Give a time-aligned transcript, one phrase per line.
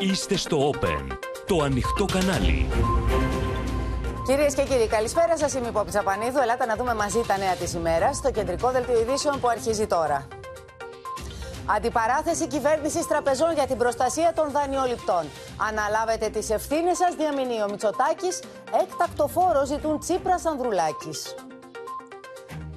[0.00, 2.68] Είστε στο Open, το ανοιχτό κανάλι.
[4.26, 5.54] Κυρίες και κύριοι, καλησπέρα σας.
[5.54, 6.38] Είμαι η Πόπη Τσαπανίδου.
[6.38, 10.28] Ελάτε να δούμε μαζί τα νέα της ημέρας στο κεντρικό δελτίο ειδήσεων που αρχίζει τώρα.
[11.76, 15.24] Αντιπαράθεση κυβέρνησης τραπεζών για την προστασία των δανειοληπτών.
[15.68, 18.42] Αναλάβετε τις ευθύνες σας, διαμηνεί ο Μητσοτάκης.
[18.82, 21.34] Έκτακτο φόρο ζητούν Τσίπρας Ανδρουλάκης.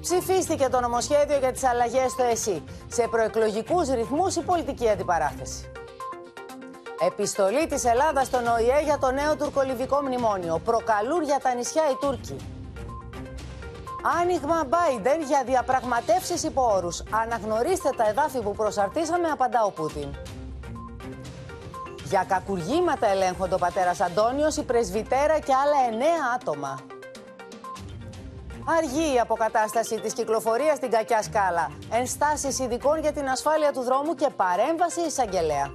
[0.00, 2.62] Ψηφίστηκε το νομοσχέδιο για τις αλλαγές στο ΕΣΥ.
[2.88, 5.66] Σε προεκλογικούς ρυθμούς η πολιτική αντιπαράθεση.
[7.06, 10.60] Επιστολή της Ελλάδας στον ΟΗΕ για το νέο τουρκολιβικό μνημόνιο.
[10.64, 12.36] Προκαλούν για τα νησιά οι Τούρκοι.
[14.20, 17.02] Άνοιγμα Biden για διαπραγματεύσεις υπό όρους.
[17.10, 20.14] Αναγνωρίστε τα εδάφη που προσαρτήσαμε, απαντά ο Πούτιν.
[22.04, 26.78] Για κακουργήματα ελέγχονται ο πατέρας Αντώνιος, η πρεσβυτέρα και άλλα εννέα άτομα.
[28.78, 31.70] Αργή η αποκατάσταση της κυκλοφορίας στην κακιά σκάλα.
[31.90, 35.72] Ενστάσεις ειδικών για την ασφάλεια του δρόμου και παρέμβαση εισαγγελέα.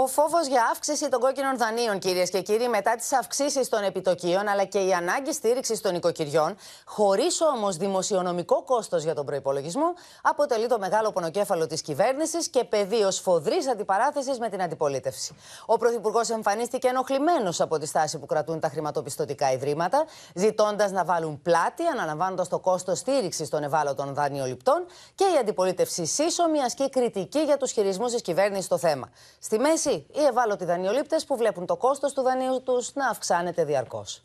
[0.00, 4.48] Ο φόβος για αύξηση των κόκκινων δανείων, κυρίες και κύριοι, μετά τις αυξήσεις των επιτοκίων
[4.48, 10.66] αλλά και η ανάγκη στήριξης των οικοκυριών, χωρίς όμως δημοσιονομικό κόστος για τον προπολογισμό, αποτελεί
[10.66, 15.36] το μεγάλο πονοκέφαλο της κυβέρνησης και πεδίο φοδρή αντιπαράθεσης με την αντιπολίτευση.
[15.66, 20.04] Ο Πρωθυπουργός εμφανίστηκε ενοχλημένος από τη στάση που κρατούν τα χρηματοπιστωτικά ιδρύματα,
[20.34, 26.60] ζητώντας να βάλουν πλάτη, αναλαμβάνοντας το κόστος στήριξης των ευάλωτων δανειοληπτών και η αντιπολίτευση σύσσωμη
[26.60, 29.08] ασκεί κριτική για τους χειρισμούς της κυβέρνησης στο θέμα.
[29.38, 34.22] Στη μέση οι ευάλωτοι δανειολήπτες που βλέπουν το κόστος του δανείου τους να αυξάνεται διαρκώς.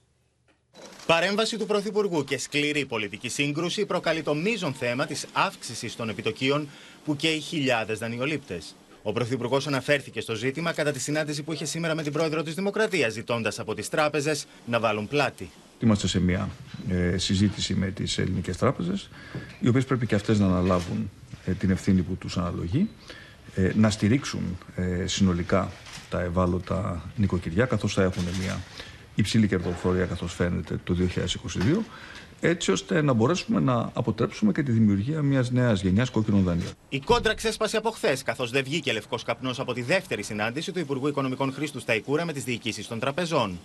[1.06, 6.70] Παρέμβαση του Πρωθυπουργού και σκληρή πολιτική σύγκρουση προκαλεί το μείζον θέμα της αύξησης των επιτοκίων
[7.06, 8.76] που καίει χιλιάδες δανειολήπτες.
[9.04, 12.54] Ο Πρωθυπουργός αναφέρθηκε στο ζήτημα κατά τη συνάντηση που είχε σήμερα με την πρόεδρο της
[12.54, 15.50] Δημοκρατίας, ζητώντας από τις τράπεζες να βάλουν πλάτη.
[15.80, 16.50] Είμαστε σε μια
[16.90, 19.10] ε, συζήτηση με τις ελληνικές τράπεζες,
[19.60, 21.12] οι οποίες πρέπει και αυτές να αναλάβουν
[21.46, 22.90] ε, την ευθύνη που τους αναλογεί.
[23.56, 25.72] Ε, να στηρίξουν ε, συνολικά
[26.10, 28.60] τα ευάλωτα νοικοκυριά, καθώς θα έχουν μια
[29.16, 31.84] υψηλή κερδοφορία, καθώς φαίνεται, το 2022,
[32.40, 36.72] έτσι ώστε να μπορέσουμε να αποτρέψουμε και τη δημιουργία μιας νέας γενιάς κόκκινων δανείων.
[36.90, 40.80] Η κόντρα ξέσπασε από χθες, καθώς δεν βγήκε λευκός καπνός από τη δεύτερη συνάντηση του
[40.80, 43.60] Υπουργού Οικονομικών Χρήστου Σταϊκούρα με τις διοικήσεις των τραπεζών.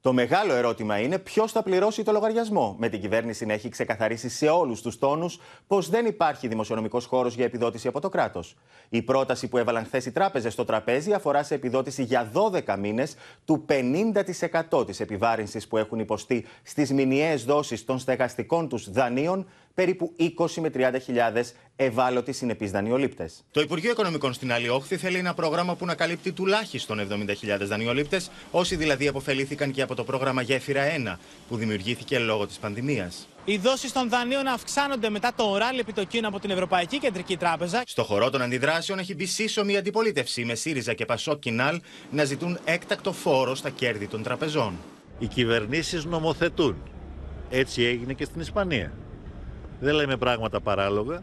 [0.00, 2.76] Το μεγάλο ερώτημα είναι ποιος θα πληρώσει το λογαριασμό.
[2.78, 7.34] Με την κυβέρνηση να έχει ξεκαθαρίσει σε όλους τους τόνους πως δεν υπάρχει δημοσιονομικός χώρος
[7.34, 8.56] για επιδότηση από το κράτος.
[8.88, 13.14] Η πρόταση που έβαλαν χθες οι τράπεζες στο τραπέζι αφορά σε επιδότηση για 12 μήνες
[13.44, 13.64] του
[14.70, 19.46] 50% της επιβάρυνσης που έχουν υποστεί στις μηνιαίες δόσεις των στεγαστικών τους δανείων
[19.78, 23.44] περίπου 20 με 30 χιλιάδες ευάλωτοι συνεπείς δανειολήπτες.
[23.50, 28.30] Το Υπουργείο Οικονομικών στην άλλη όχθη θέλει ένα πρόγραμμα που να καλύπτει τουλάχιστον 70.000 δανειολήπτες,
[28.50, 30.82] όσοι δηλαδή αποφελήθηκαν και από το πρόγραμμα Γέφυρα
[31.14, 31.18] 1,
[31.48, 33.28] που δημιουργήθηκε λόγω της πανδημίας.
[33.44, 37.82] Οι δόσεις των δανείων αυξάνονται μετά το οράλι επιτοκίων από την Ευρωπαϊκή Κεντρική Τράπεζα.
[37.86, 42.58] Στο χορό των αντιδράσεων έχει μπει σύσσωμη αντιπολίτευση με ΣΥΡΙΖΑ και ΠΑΣΟ Κινάλ να ζητούν
[42.64, 44.78] έκτακτο φόρο στα κέρδη των τραπεζών.
[45.18, 46.76] Οι κυβερνήσεις νομοθετούν.
[47.50, 48.92] Έτσι έγινε και στην Ισπανία.
[49.80, 51.22] Δεν λέμε πράγματα παράλογα,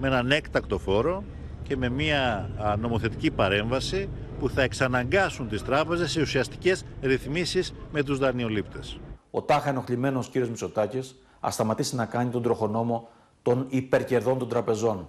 [0.00, 1.24] με έναν έκτακτο φόρο
[1.62, 8.18] και με μια νομοθετική παρέμβαση που θα εξαναγκάσουν τις τράπεζες σε ουσιαστικές ρυθμίσεις με τους
[8.18, 9.00] δανειολήπτες.
[9.30, 13.08] Ο τάχα ενοχλημένος κύριος Μητσοτάκης ας σταματήσει να κάνει τον τροχονόμο
[13.42, 15.08] των υπερκερδών των τραπεζών.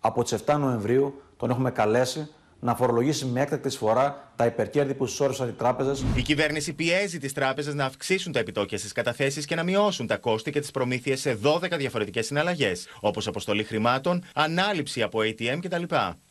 [0.00, 2.28] Από τις 7 Νοεμβρίου τον έχουμε καλέσει
[2.60, 6.04] να φορολογήσει με έκτακτη φορά τα υπερκέρδη που συσσόρευσαν οι τράπεζες.
[6.14, 10.16] Η κυβέρνηση πιέζει τις τράπεζες να αυξήσουν τα επιτόκια στις καταθέσεις και να μειώσουν τα
[10.16, 15.82] κόστη και τις προμήθειες σε 12 διαφορετικές συναλλαγές, όπως αποστολή χρημάτων, ανάληψη από ATM κτλ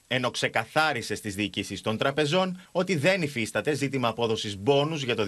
[0.07, 5.25] ενώ ξεκαθάρισε στις διοικήσεις των τραπεζών ότι δεν υφίσταται ζήτημα απόδοσης μπόνους για το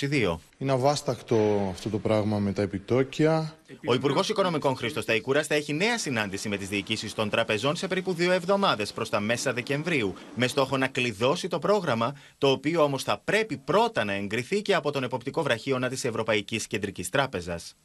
[0.00, 0.38] 2022.
[0.58, 3.56] Είναι αβάστακτο αυτό το πράγμα με τα επιτόκια.
[3.86, 7.86] Ο Υπουργός Οικονομικών Χρήστος Ταϊκούρας θα έχει νέα συνάντηση με τις διοικήσεις των τραπεζών σε
[7.88, 12.82] περίπου δύο εβδομάδες προς τα μέσα Δεκεμβρίου, με στόχο να κλειδώσει το πρόγραμμα, το οποίο
[12.82, 17.76] όμως θα πρέπει πρώτα να εγκριθεί και από τον εποπτικό βραχίωνα της Ευρωπαϊκής Κεντρικής Τράπεζας.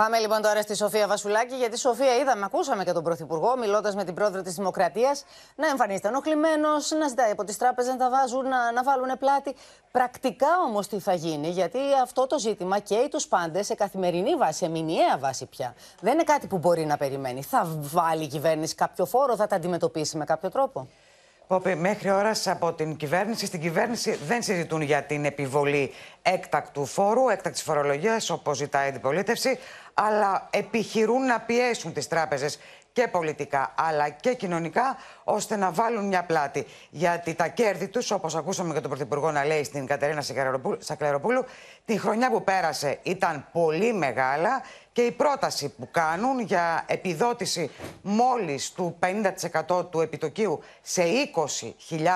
[0.00, 4.04] Πάμε λοιπόν τώρα στη Σοφία Βασουλάκη, γιατί Σοφία είδαμε, ακούσαμε και τον Πρωθυπουργό, μιλώντας με
[4.04, 5.24] την πρόεδρο της Δημοκρατίας,
[5.56, 9.54] να εμφανίζεται ενοχλημένος, να ζητάει από τις τράπεζες να τα βάζουν, να, να βάλουν πλάτη.
[9.90, 14.58] Πρακτικά όμως τι θα γίνει, γιατί αυτό το ζήτημα καίει τους πάντες σε καθημερινή βάση,
[14.58, 15.74] σε μηνιαία βάση πια.
[16.00, 17.42] Δεν είναι κάτι που μπορεί να περιμένει.
[17.42, 20.88] Θα βάλει η κυβέρνηση κάποιο φόρο, θα τα αντιμετωπίσει με κάποιο τρόπο;
[21.50, 25.92] Πόπη, μέχρι ώρας από την κυβέρνηση, στην κυβέρνηση δεν συζητούν για την επιβολή
[26.22, 29.58] έκτακτου φόρου, έκτακτης φορολογίας, όπως ζητάει η αντιπολίτευση,
[29.94, 32.58] αλλά επιχειρούν να πιέσουν τις τράπεζες
[32.92, 36.66] και και πολιτικά αλλά και κοινωνικά ώστε να βάλουν μια πλάτη.
[36.90, 40.22] Γιατί τα κέρδη τους, όπως ακούσαμε και τον Πρωθυπουργό να λέει στην Κατερίνα
[40.78, 41.44] Σακλεροπούλου,
[41.84, 44.62] την χρονιά που πέρασε ήταν πολύ μεγάλα
[45.00, 47.70] και η πρόταση που κάνουν για επιδότηση
[48.02, 48.98] μόλις του
[49.68, 51.02] 50% του επιτοκίου σε
[51.90, 52.06] 20.000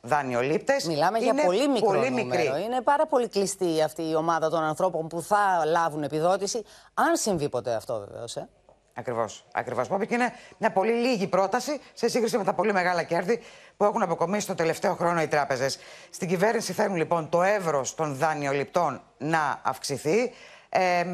[0.00, 2.26] δανειολήπτες Μιλάμε είναι για πολύ μικρό πολύ νούμερο.
[2.28, 2.64] μικρή.
[2.64, 7.48] Είναι πάρα πολύ κλειστή αυτή η ομάδα των ανθρώπων που θα λάβουν επιδότηση, αν συμβεί
[7.48, 8.36] ποτέ αυτό βεβαίως.
[8.36, 8.48] Ε.
[8.94, 9.44] Ακριβώς.
[9.52, 9.88] Ακριβώς.
[9.88, 13.42] Πόπη, και είναι μια πολύ λίγη πρόταση σε σύγκριση με τα πολύ μεγάλα κέρδη
[13.76, 15.78] που έχουν αποκομίσει το τελευταίο χρόνο οι τράπεζες.
[16.10, 20.32] Στην κυβέρνηση θέλουν λοιπόν το εύρος των δανειοληπτών να αυξηθεί.
[20.72, 21.04] Ε,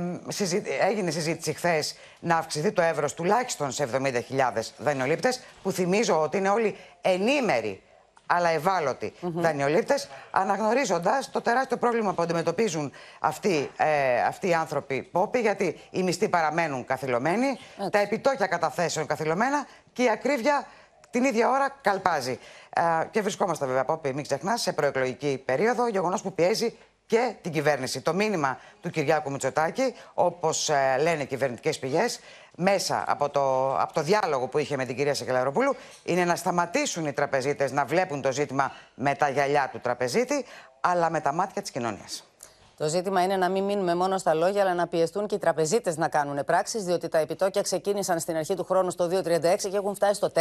[0.81, 6.49] έγινε συζήτηση χθες να αυξηθεί το εύρος τουλάχιστον σε 70.000 δανειολήπτες, που θυμίζω ότι είναι
[6.49, 7.83] όλοι ενήμεροι
[8.27, 9.31] αλλά ευάλωτοι mm -hmm.
[9.35, 16.03] δανειολήπτες, αναγνωρίζοντας το τεράστιο πρόβλημα που αντιμετωπίζουν αυτοί, ε, αυτοί οι άνθρωποι πόποι, γιατί οι
[16.03, 17.59] μισθοί παραμένουν καθυλωμένοι,
[17.91, 20.67] τα επιτόκια καταθέσεων καθυλωμένα και η ακρίβεια
[21.11, 22.39] την ίδια ώρα καλπάζει.
[22.71, 26.77] Ε, και βρισκόμαστε βέβαια, Πόπη, μην ξεχνάς, σε προεκλογική περίοδο, γεγονός που πιέζει
[27.07, 28.01] και την κυβέρνηση.
[28.01, 32.21] Το μήνυμα του Κυριάκου Μητσοτάκη, όπως ε, λένε κυβερνητικές πηγές,
[32.57, 37.07] μέσα από το, από το διάλογο που είχε με την κυρία Σεκελαροπούλου, είναι να σταματήσουν
[37.07, 40.45] οι τραπεζίτες να βλέπουν το ζήτημα με τα γυαλιά του τραπεζίτη,
[40.81, 42.25] αλλά με τα μάτια της κοινωνίας.
[42.77, 45.97] Το ζήτημα είναι να μην μείνουμε μόνο στα λόγια, αλλά να πιεστούν και οι τραπεζίτες
[45.97, 49.95] να κάνουν πράξεις, διότι τα επιτόκια ξεκίνησαν στην αρχή του χρόνου στο 2,36 και έχουν
[49.95, 50.39] φτάσει στο 4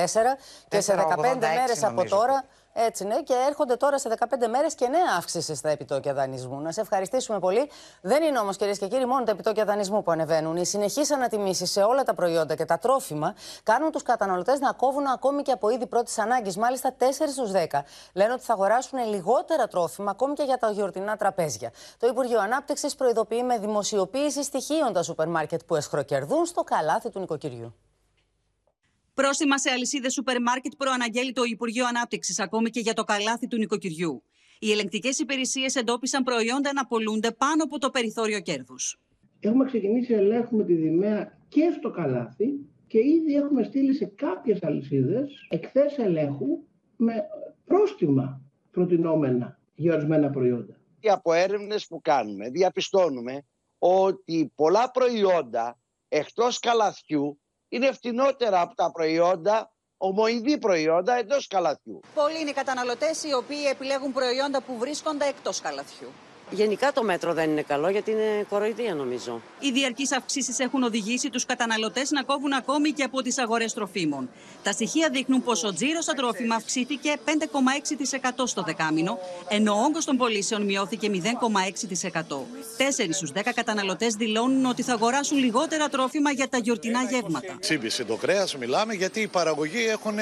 [0.67, 2.43] και σε 15 μέρες από τώρα
[2.77, 6.59] έτσι ναι, και έρχονται τώρα σε 15 μέρες και νέα αύξηση στα επιτόκια δανεισμού.
[6.59, 7.69] Να σε ευχαριστήσουμε πολύ.
[8.01, 10.55] Δεν είναι όμως, κυρίες και κύριοι, μόνο τα επιτόκια δανεισμού που ανεβαίνουν.
[10.55, 15.05] Οι συνεχείς ανατιμήσεις σε όλα τα προϊόντα και τα τρόφιμα κάνουν τους καταναλωτές να κόβουν
[15.05, 16.57] ακόμη και από είδη πρώτης ανάγκης.
[16.57, 17.83] Μάλιστα, 4 στους 10
[18.13, 21.71] λένε ότι θα αγοράσουν λιγότερα τρόφιμα ακόμη και για τα γιορτινά τραπέζια.
[21.99, 27.19] Το Υπουργείο Ανάπτυξης προειδοποιεί με δημοσιοποίηση στοιχείων τα σούπερ μάρκετ που εσχροκερδούν στο καλάθι του
[27.19, 27.73] νοικοκυριού.
[29.15, 33.57] Πρόστιμα σε αλυσίδες σούπερ μάρκετ προαναγγέλει το Υπουργείο Ανάπτυξης ακόμη και για το καλάθι του
[33.57, 34.23] νοικοκυριού.
[34.59, 38.99] Οι ελεγκτικές υπηρεσίες εντόπισαν προϊόντα να πολλούνται πάνω από το περιθώριο κέρδους.
[39.39, 42.45] Έχουμε ξεκινήσει να ελέγχουμε τη δημαία και στο καλάθι
[42.87, 46.63] και ήδη έχουμε στείλει σε κάποιες αλυσίδες εκθέσεις ελέγχου
[46.95, 47.13] με
[47.65, 48.41] πρόστιμα
[48.71, 50.79] προτινόμενα για ορισμένα προϊόντα.
[51.11, 53.45] Από έρευνες που κάνουμε, διαπιστώνουμε
[53.77, 57.39] ότι πολλά προϊόντα εκτός καλαθιού
[57.69, 61.99] είναι φτηνότερα από τα προϊόντα, ομοειδή προϊόντα εντός καλαθιού.
[62.13, 66.07] Πολλοί είναι οι καταναλωτές οι οποίοι επιλέγουν προϊόντα που βρίσκονται εκτός καλαθιού.
[66.49, 69.41] Γενικά το μέτρο δεν είναι καλό γιατί είναι κοροϊδία νομίζω.
[69.59, 74.29] Οι διαρκείς αυξήσεις έχουν οδηγήσει τους καταναλωτές να κόβουν ακόμη και από τις αγορές τροφίμων.
[74.63, 79.17] Τα στοιχεία δείχνουν πως ο τζίρος στα τρόφιμα αυξήθηκε 5,6% στο δεκάμινο,
[79.49, 82.45] ενώ ο όγκος των πωλήσεων μειώθηκε 0,6%.
[82.77, 87.57] 4 στους 10 καταναλωτές δηλώνουν ότι θα αγοράσουν λιγότερα τρόφιμα για τα γιορτινά γεύματα.
[87.59, 90.17] Σύμπησε το κρέας, μιλάμε γιατί οι παραγωγοί έχουν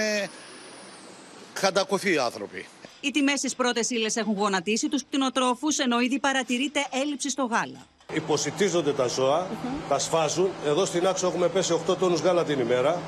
[1.53, 2.65] χαντακωθεί άνθρωποι.
[3.05, 7.85] Οι τιμές στις πρώτες ύλες έχουν γονατίσει τους κτηνοτρόφους, ενώ ήδη παρατηρείται έλλειψη στο γάλα.
[8.13, 9.47] Υποσυτίζονται τα ζώα,
[9.89, 10.50] τα σφάζουν.
[10.65, 13.01] Εδώ στην άξο έχουμε πέσει 8 τόνους γάλα την ημέρα.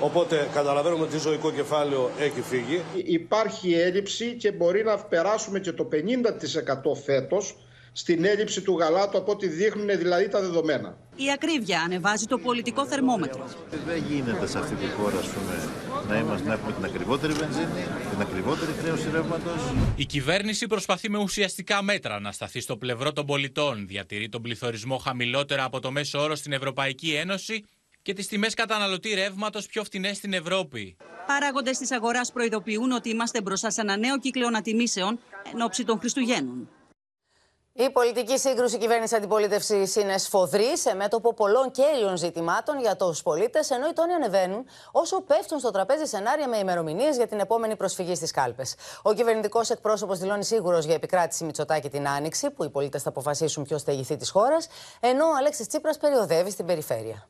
[0.00, 2.82] Οπότε καταλαβαίνουμε ότι ζωικό κεφάλαιο έχει φύγει.
[3.04, 7.56] Υπάρχει έλλειψη και μπορεί να περάσουμε και το 50% φέτος
[7.92, 10.96] στην έλλειψη του γαλάτου από ό,τι δείχνουν δηλαδή τα δεδομένα.
[11.16, 13.48] Η ακρίβεια ανεβάζει το πολιτικό θερμόμετρο.
[13.86, 15.68] Δεν γίνεται σε αυτή τη χώρα πούμε,
[16.08, 19.72] να, είμαστε, να έχουμε την ακριβότερη βενζίνη, την ακριβότερη χρέωση ρεύματος.
[19.96, 24.96] Η κυβέρνηση προσπαθεί με ουσιαστικά μέτρα να σταθεί στο πλευρό των πολιτών, διατηρεί τον πληθωρισμό
[24.96, 27.64] χαμηλότερα από το μέσο όρο στην Ευρωπαϊκή Ένωση
[28.02, 30.96] και τις τιμές καταναλωτή ρεύματος πιο φτηνές στην Ευρώπη.
[31.26, 35.18] Παράγοντες της αγοράς προειδοποιούν ότι είμαστε μπροστά σε ένα νέο κύκλο ανατιμήσεων
[35.54, 36.68] εν ώψη των Χριστουγέννων.
[37.74, 43.70] Η πολιτική σύγκρουση κυβέρνηση αντιπολίτευση είναι σφοδρή σε μέτωπο πολλών κέριων ζητημάτων για του πολίτες,
[43.70, 48.14] ενώ οι τόνοι ανεβαίνουν όσο πέφτουν στο τραπέζι σενάρια με ημερομηνίες για την επόμενη προσφυγή
[48.14, 48.74] στις κάλπες.
[49.02, 53.64] Ο κυβερνητικός εκπρόσωπος δηλώνει σίγουρος για επικράτηση Μητσοτάκη την Άνοιξη, που οι πολίτες θα αποφασίσουν
[53.64, 54.66] ποιος θα ηγηθεί της χώρας,
[55.00, 57.28] ενώ ο Αλέξης Τσίπρας περιοδεύει στην περιφέρεια.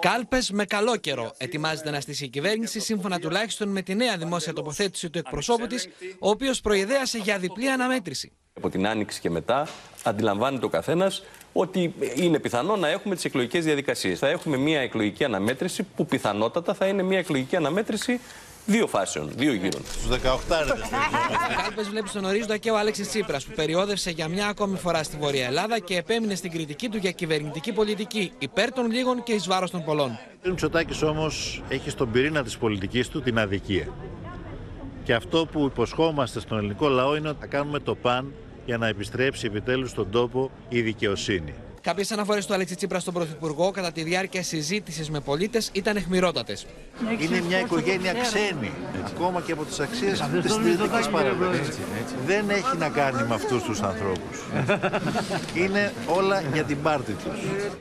[0.00, 1.34] Κάλπες με καλό καιρό.
[1.36, 5.88] Ετοιμάζεται να στήσει η κυβέρνηση, σύμφωνα τουλάχιστον με τη νέα δημόσια τοποθέτηση του εκπροσώπου της,
[6.18, 8.32] ο οποίος προειδέασε για διπλή αναμέτρηση.
[8.52, 9.68] Από την άνοιξη και μετά,
[10.02, 14.18] αντιλαμβάνεται ο καθένας ότι είναι πιθανό να έχουμε τις εκλογικές διαδικασίες.
[14.18, 18.20] Θα έχουμε μια εκλογική αναμέτρηση που πιθανότατα θα είναι μια εκλογική αναμέτρηση
[18.66, 19.82] δύο φάσεων, δύο γύρων.
[19.84, 20.76] Στους 18
[21.62, 25.16] Κάλπες βλέπεις στον ορίζοντα και ο Αλέξη Τσίπρας, που περιόδευσε για μια ακόμη φορά στη
[25.16, 29.46] Βόρεια Ελλάδα και επέμεινε στην κριτική του για κυβερνητική πολιτική υπέρ των λίγων και εις
[29.46, 30.18] βάρος των πολλών.
[30.46, 33.88] Ο Μητσοτάκης όμως έχει στον πυρήνα της πολιτικής του την αδικία.
[35.04, 38.32] Και αυτό που υποσχόμαστε στον ελληνικό λαό είναι ότι θα κάνουμε το παν
[38.66, 41.54] για να επιστρέψει επιτέλους στον τόπο η δικαιοσύνη.
[41.84, 46.56] Κάποιες αναφορές του Αλέξη Τσίπρα στον Πρωθυπουργό κατά τη διάρκεια συζήτησης με πολίτες ήταν εχμηρότατε.
[47.18, 48.72] Είναι μια οικογένεια ξένη,
[49.06, 51.60] ακόμα και από τις αξίες της συντηρητική παρέμβαση.
[52.26, 54.42] Δεν έχει να κάνει με αυτούς τους ανθρώπους.
[55.62, 57.40] Είναι όλα για την πάρτη τους.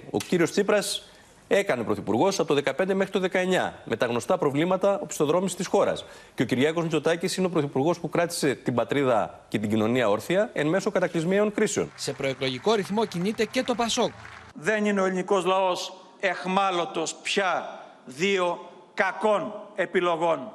[0.09, 1.03] Ο κύριος Τσίπρας
[1.47, 6.05] έκανε πρωθυπουργός από το 2015 μέχρι το 2019 με τα γνωστά προβλήματα οπισθοδρόμησης της χώρας.
[6.35, 10.49] Και ο Κυριάκος Μητσοτάκης είναι ο πρωθυπουργός που κράτησε την πατρίδα και την κοινωνία όρθια
[10.53, 11.91] εν μέσω κατακλυσμίων κρίσεων.
[11.95, 14.11] Σε προεκλογικό ρυθμό κινείται και το Πασόκ.
[14.53, 20.51] Δεν είναι ο ελληνικός λαός εχμάλωτος πια δύο κακών επιλογών.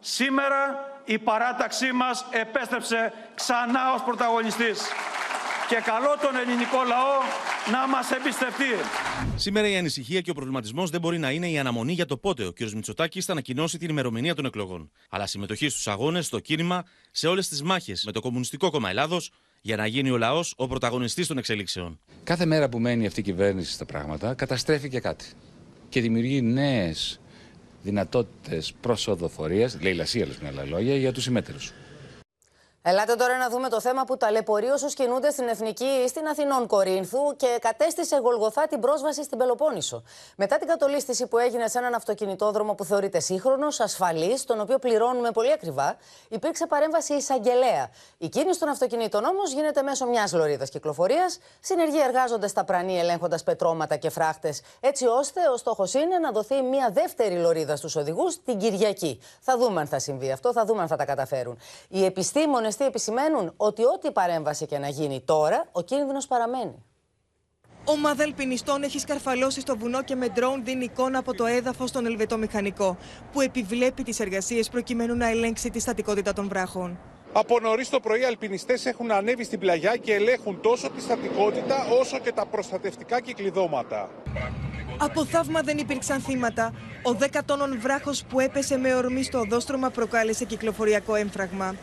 [0.00, 4.82] Σήμερα η παράταξή μας επέστρεψε ξανά ως πρωταγωνιστής
[5.72, 7.16] και καλό τον ελληνικό λαό
[7.72, 8.72] να μας εμπιστευτεί.
[9.36, 12.44] Σήμερα η ανησυχία και ο προβληματισμός δεν μπορεί να είναι η αναμονή για το πότε
[12.44, 12.60] ο κ.
[12.60, 17.48] Μητσοτάκη θα ανακοινώσει την ημερομηνία των εκλογών, αλλά συμμετοχή στους αγώνες, στο κίνημα, σε όλες
[17.48, 21.38] τις μάχες με το Κομμουνιστικό Κόμμα Ελλάδος για να γίνει ο λαός ο πρωταγωνιστής των
[21.38, 21.98] εξελίξεων.
[22.24, 25.24] Κάθε μέρα που μένει αυτή η κυβέρνηση στα πράγματα καταστρέφει και κάτι.
[25.88, 27.20] Και δημιουργεί νέες
[27.82, 31.58] δυνατότητες προσοδοφορίας, λέει λασία με άλλα λόγια, για τους συμμέτερου.
[32.84, 36.66] Ελάτε τώρα να δούμε το θέμα που ταλαιπωρεί όσους κινούνται στην Εθνική ή στην Αθηνών
[36.66, 40.02] Κορίνθου και κατέστησε γολγοθά την πρόσβαση στην Πελοπόννησο.
[40.36, 45.30] Μετά την κατολίσθηση που έγινε σε έναν αυτοκινητόδρομο που θεωρείται σύγχρονος, ασφαλής, τον οποίο πληρώνουμε
[45.30, 45.96] πολύ ακριβά,
[46.28, 47.90] υπήρξε παρέμβαση εισαγγελέα.
[48.18, 51.38] Η κίνηση των αυτοκινήτων όμως γίνεται μέσω μιας λωρίδας κυκλοφορίας.
[51.60, 56.62] Συνεργοί εργάζονται στα πρανή ελέγχοντας πετρώματα και φράχτες, έτσι ώστε ο στόχος είναι να δοθεί
[56.62, 59.20] μια δεύτερη λωρίδα στους οδηγούς την Κυριακή.
[59.40, 61.58] Θα δούμε αν θα συμβεί αυτό, θα δούμε αν θα τα καταφέρουν.
[61.88, 66.84] Οι επιστήμονες τι επισημαίνουν ότι ό,τι παρέμβαση και να γίνει τώρα, ο κίνδυνος παραμένει.
[67.84, 72.06] Ομάδα αλπινιστών έχει σκαρφαλώσει στο βουνό και με ντρόουν δίνει εικόνα από το έδαφος στον
[72.06, 72.96] ελβετομηχανικό,
[73.32, 76.98] που επιβλέπει τις εργασίες προκειμένου να ελέγξει τη στατικότητα των βράχων.
[77.32, 82.18] Από νωρίς το πρωί, αλπινιστές έχουν ανέβει στην πλαγιά και ελέγχουν τόσο τη στατικότητα όσο
[82.18, 84.10] και τα προστατευτικά κυκλειδώματα.
[84.98, 86.72] Από θαύμα δεν υπήρξαν θύματα.
[87.02, 91.74] Ο 10 τόνων βράχος που έπεσε με ορμή στο οδόστρωμα προκάλεσε κυκλοφοριακό έμφραγμα.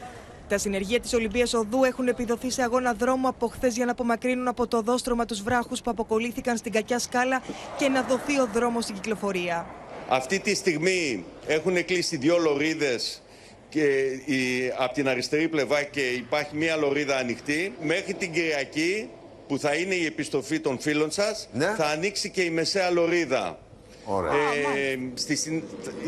[0.50, 4.48] Τα συνεργεία της Ολυμπίας Οδού έχουν επιδοθεί σε αγώνα δρόμου από χθες για να απομακρύνουν
[4.48, 7.42] από το δόστρωμα τους βράχους που αποκολλήθηκαν στην κακιά σκάλα
[7.78, 9.66] και να δοθεί ο δρόμος στην κυκλοφορία.
[10.10, 13.22] Αυτή τη στιγμή έχουν κλείσει δύο λωρίδες
[13.70, 13.84] και
[14.26, 17.74] η, από την αριστερή πλευρά και υπάρχει μία λωρίδα ανοιχτή.
[17.82, 19.10] Μέχρι την Κυριακή
[19.48, 21.74] που θα είναι η επιστοφή των φίλων σας Ναι.
[21.78, 23.60] θα ανοίξει και η μεσαία λωρίδα.
[24.06, 24.32] Ωραία.
[24.32, 25.64] Ε, στη, συν-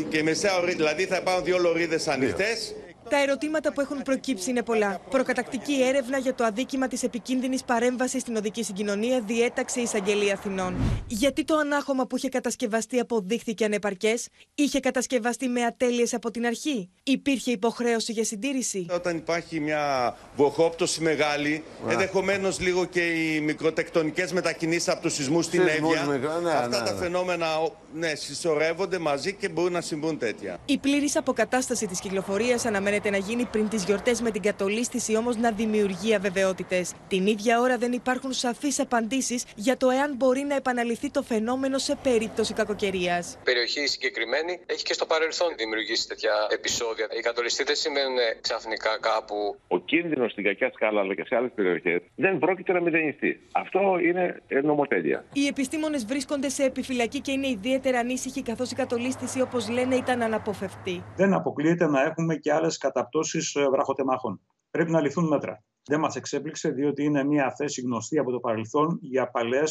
[0.08, 2.74] και η μεσαία λωρίδα, δηλαδή θα υπάρχουν δύο λωρίδες ανοιχτές.
[3.12, 5.00] Τα ερωτήματα που έχουν προκύψει είναι πολλά.
[5.10, 10.76] Προκατακτική έρευνα για το αδίκημα της επικίνδυνης παρέμβασης στην οδική συγκοινωνία διέταξε η Εισαγγελία Αθηνών.
[11.06, 16.90] Γιατί το ανάχωμα που είχε κατασκευαστεί αποδείχθηκε ανεπαρκές, είχε κατασκευαστεί με ατέλειες από την αρχή,
[17.02, 24.88] υπήρχε υποχρέωση για συντήρηση; Όταν υπάρχει μια βροχόπτωση μεγάλη, ενδεχομένως λίγο και οι μικροτεκτονικές μετακινήσεις
[24.88, 26.12] από τους σεισμούς στην Σεισμούς Εύβοια.
[26.18, 26.98] μικρό, ναι, αυτά ναι, τα ναι.
[26.98, 30.58] φαινόμενα ο- ναι, συσσωρεύονται μαζί και μπορούν να συμβούν τέτοια.
[30.66, 35.36] Η πλήρης αποκατάσταση της κυκλοφορίας αναμένεται να γίνει πριν τις γιορτές, με την κατολίσθηση όμως
[35.36, 36.92] να δημιουργεί αβεβαιότητες.
[37.08, 41.78] Την ίδια ώρα δεν υπάρχουν σαφείς απαντήσεις για το εάν μπορεί να επαναληφθεί το φαινόμενο
[41.78, 43.32] σε περίπτωση κακοκαιρίας.
[43.32, 47.06] Η περιοχή συγκεκριμένη έχει και στο παρελθόν δημιουργήσει τέτοια επεισόδια.
[47.18, 49.56] Οι κατολιστοί δεν σημαίνουν ξαφνικά κάπου.
[49.68, 53.40] Ο κίνδυνος στην κακιά σκάλα αλλά και σε άλλες περιοχές δεν πρόκειται να μηδενιστεί.
[53.52, 55.24] Αυτό είναι ε, νομοτέλεια.
[55.32, 60.22] Οι επιστήμονες βρίσκονται σε επιφυλακή και είναι ιδιαίτερα ανήσυχοι καθώς η κατολίσθηση, όπως λένε, ήταν
[60.22, 61.04] αναποφευκτή.
[61.16, 64.40] δεν αποκλείεται να έχουμε και άλλες καταπτώσεις βραχοτεμάχων.
[64.70, 65.64] Πρέπει να ληφθούν μέτρα.
[65.84, 69.62] Δεν μας εξέπληξε, διότι είναι μια θέση γνωστή από το παρελθόν για παλαιέ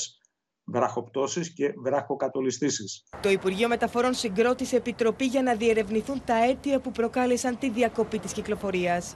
[0.64, 3.04] βραχοπτώσεις και βραχοκατολιστήσεις.
[3.22, 8.34] Το Υπουργείο Μεταφορών συγκρότησε επιτροπή για να διερευνηθούν τα αίτια που προκάλεσαν τη διακοπή της
[8.34, 9.16] κυκλοφορίας.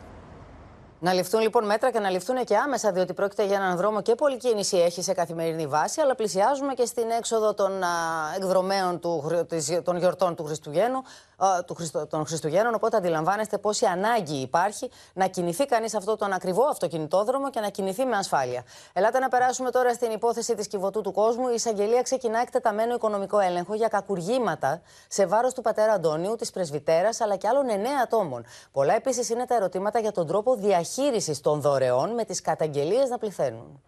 [1.05, 4.15] Να ληφθούν λοιπόν μέτρα και να ληφθούν και άμεσα, διότι πρόκειται για έναν δρόμο και
[4.15, 7.87] πολλή κίνηση έχει σε καθημερινή βάση, αλλά πλησιάζουμε και στην έξοδο των α,
[8.35, 10.97] εκδρομέων του, χρ- της- των γιορτών του Χριστουγέννου,
[11.37, 12.73] α, του Χριστο- των Χριστουγέννων.
[12.73, 18.05] Οπότε αντιλαμβάνεστε πόση ανάγκη υπάρχει να κινηθεί κανείς αυτό τον ακριβό αυτοκινητόδρομο και να κινηθεί
[18.05, 18.63] με ασφάλεια.
[18.93, 21.47] Ελάτε να περάσουμε τώρα στην υπόθεση της κυβωτού του κόσμου.
[21.49, 27.21] Η εισαγγελία ξεκινά εκτεταμένο οικονομικό έλεγχο για κακουργήματα σε βάρος του πατέρα Αντώνιου, της πρεσβυτέρας
[27.21, 28.45] αλλά και άλλων εννέα ατόμων.
[28.71, 30.93] Πολλά επίσης είναι τα ερωτήματα για τον τρόπο διαχείρισης
[31.41, 33.81] των δωρεών με τις καταγγελίες να πληθαίνουν.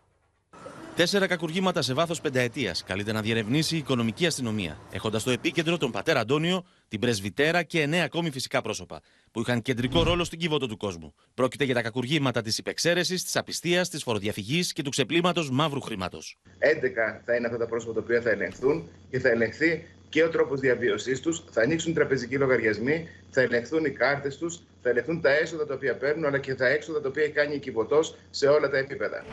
[0.98, 5.92] Τέσσερα κακουργήματα σε βάθος πενταετίας καλείται να διερευνήσει η οικονομική αστυνομία, έχοντας στο επίκεντρο τον
[5.92, 10.68] πατέρα Αντώνιο, την πρεσβυτέρα και εννέα ακόμη φυσικά πρόσωπα, που είχαν κεντρικό ρόλο στην κύβωτο
[10.68, 11.14] του κόσμου.
[11.34, 16.38] Πρόκειται για τα κακουργήματα της υπεξαίρεσης, της απιστίας, της φοροδιαφυγής και του ξεπλήματος μαύρου χρήματος.
[16.60, 20.30] 11 θα είναι αυτά τα πρόσωπα τα οποία θα ελεγχθούν και θα ελεγχθεί και ο
[20.30, 21.44] τρόπος διαβίωσής τους.
[21.52, 25.96] Θα ανοίξουν τραπεζικοί λογαριασμοί, θα ελεγχθούν οι κάρτες τους, θα ελεγχθούν τα έσοδα τα οποία
[25.96, 28.00] παίρνουν, αλλά και τα έξοδα τα οποία έχει κάνει η κυβωτό
[28.30, 29.24] σε όλα τα επίπεδα.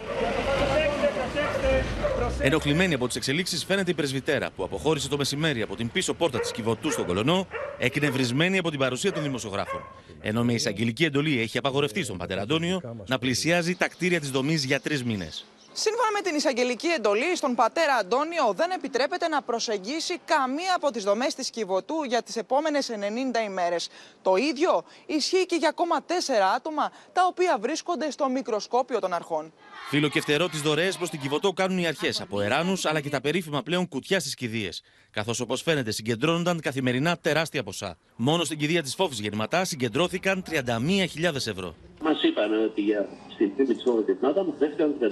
[2.40, 6.40] Ενοχλημένη από τις εξελίξεις φαίνεται η πρεσβυτέρα που αποχώρησε το μεσημέρι από την πίσω πόρτα
[6.40, 7.46] της Κιβωτού στον Κολονό,
[7.78, 9.80] εκνευρισμένη από την παρουσία των δημοσιογράφων.
[10.20, 14.64] Ενώ με εισαγγελική εντολή έχει απαγορευτεί στον πατέρα Αντώνιο να πλησιάζει τα κτίρια της δομής
[14.64, 15.44] για τρεις μήνες.
[15.76, 21.04] Σύμφωνα με την εισαγγελική εντολή, στον πατέρα Αντώνιο δεν επιτρέπεται να προσεγγίσει καμία από τις
[21.04, 23.88] δομές της Κιβωτού για τις επόμενες 90 ημέρες.
[24.22, 29.52] Το ίδιο ισχύει και για ακόμα τέσσερα άτομα τα οποία βρίσκονται στο μικροσκόπιο των αρχών.
[29.88, 33.08] Φίλο και φτερό τις δωρεές προς την Κιβωτό κάνουν οι αρχές από εράνους αλλά και
[33.08, 34.82] τα περίφημα πλέον κουτιά στις κηδείες.
[35.10, 37.96] Καθώς όπως φαίνεται συγκεντρώνονταν καθημερινά τεράστια ποσά.
[38.16, 41.74] Μόνο στην κηδεία της Φόφη Γερματά συγκεντρώθηκαν 31.000 ευρώ.
[42.02, 45.06] Μας είπαν ότι για στην τύπη της Φόφη Γερματά μου χρειάστηκαν 31.000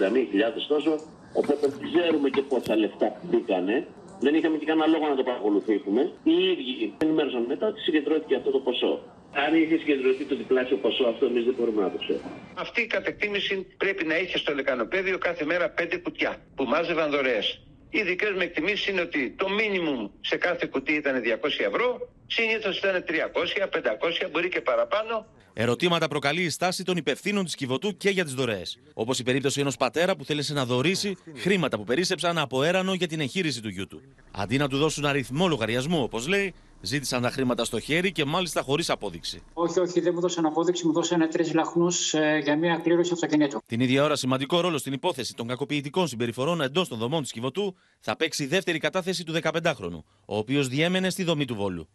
[0.68, 1.00] τόσο.
[1.32, 3.86] Οπότε ξέρουμε και πόσα λεφτά μπήκανε.
[4.20, 6.12] Δεν είχαμε και κανένα λόγο να το παρακολουθήσουμε.
[6.22, 9.00] Οι ίδιοι ενημέρωσαν μετά ότι συγκεντρώθηκε αυτό το ποσό.
[9.34, 12.30] Αν είχε συγκεντρωθεί το διπλάσιο ποσό, αυτό εμείς δεν μπορούμε να το ξέρουμε.
[12.54, 17.60] Αυτή η κατεκτήμηση πρέπει να είχε στο λεκανοπέδιο κάθε μέρα πέντε κουτιά που μάζευαν δωρεές.
[17.90, 22.78] Οι δικές μου εκτιμήσεις είναι ότι το μίνιμουμ σε κάθε κουτί ήταν 200 ευρώ, συνήθως
[22.78, 25.26] ήταν 300, 500, μπορεί και παραπάνω.
[25.54, 28.78] Ερωτήματα προκαλεί η στάση των υπευθύνων της Κιβωτού και για τις δωρεές.
[28.94, 33.06] Όπως η περίπτωση ενός πατέρα που θέλησε να δωρήσει χρήματα που περίσσεψαν από έρανο για
[33.06, 34.02] την εγχείρηση του γιού του.
[34.30, 38.62] Αντί να του δώσουν αριθμό λογαριασμού, όπως λέει, ζήτησαν τα χρήματα στο χέρι και μάλιστα
[38.62, 39.42] χωρίς απόδειξη.
[39.52, 43.62] Όχι, όχι, δεν μου δώσαν απόδειξη, μου δώσαν τρεις λαχνούς ε, για μια κλήρωση αυτοκινήτου.
[43.66, 47.76] Την ίδια ώρα, σημαντικό ρόλο στην υπόθεση των κακοποιητικών συμπεριφορών εντός των δομών της Κιβωτού
[48.00, 51.88] θα παίξει η δεύτερη κατάθεση του 15χρονου, ο οποίος διέμενε στη δομή του Βόλου.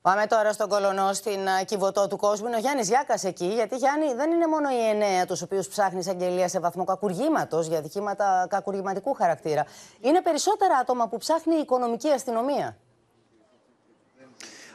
[0.00, 2.46] Πάμε τώρα στον κολονό, στην Κιβωτό του κόσμου.
[2.46, 6.06] Είναι ο Γιάννης Γιάκας εκεί, γιατί Γιάννη δεν είναι μόνο οι εννέα τους οποίους ψάχνεις
[6.06, 9.66] εισαγγελία σε βαθμό κακουργήματος για δικήματα κακουργηματικού χαρακτήρα.
[10.00, 12.76] Είναι περισσότερα άτομα που ψάχνει η οικονομική αστυνομία.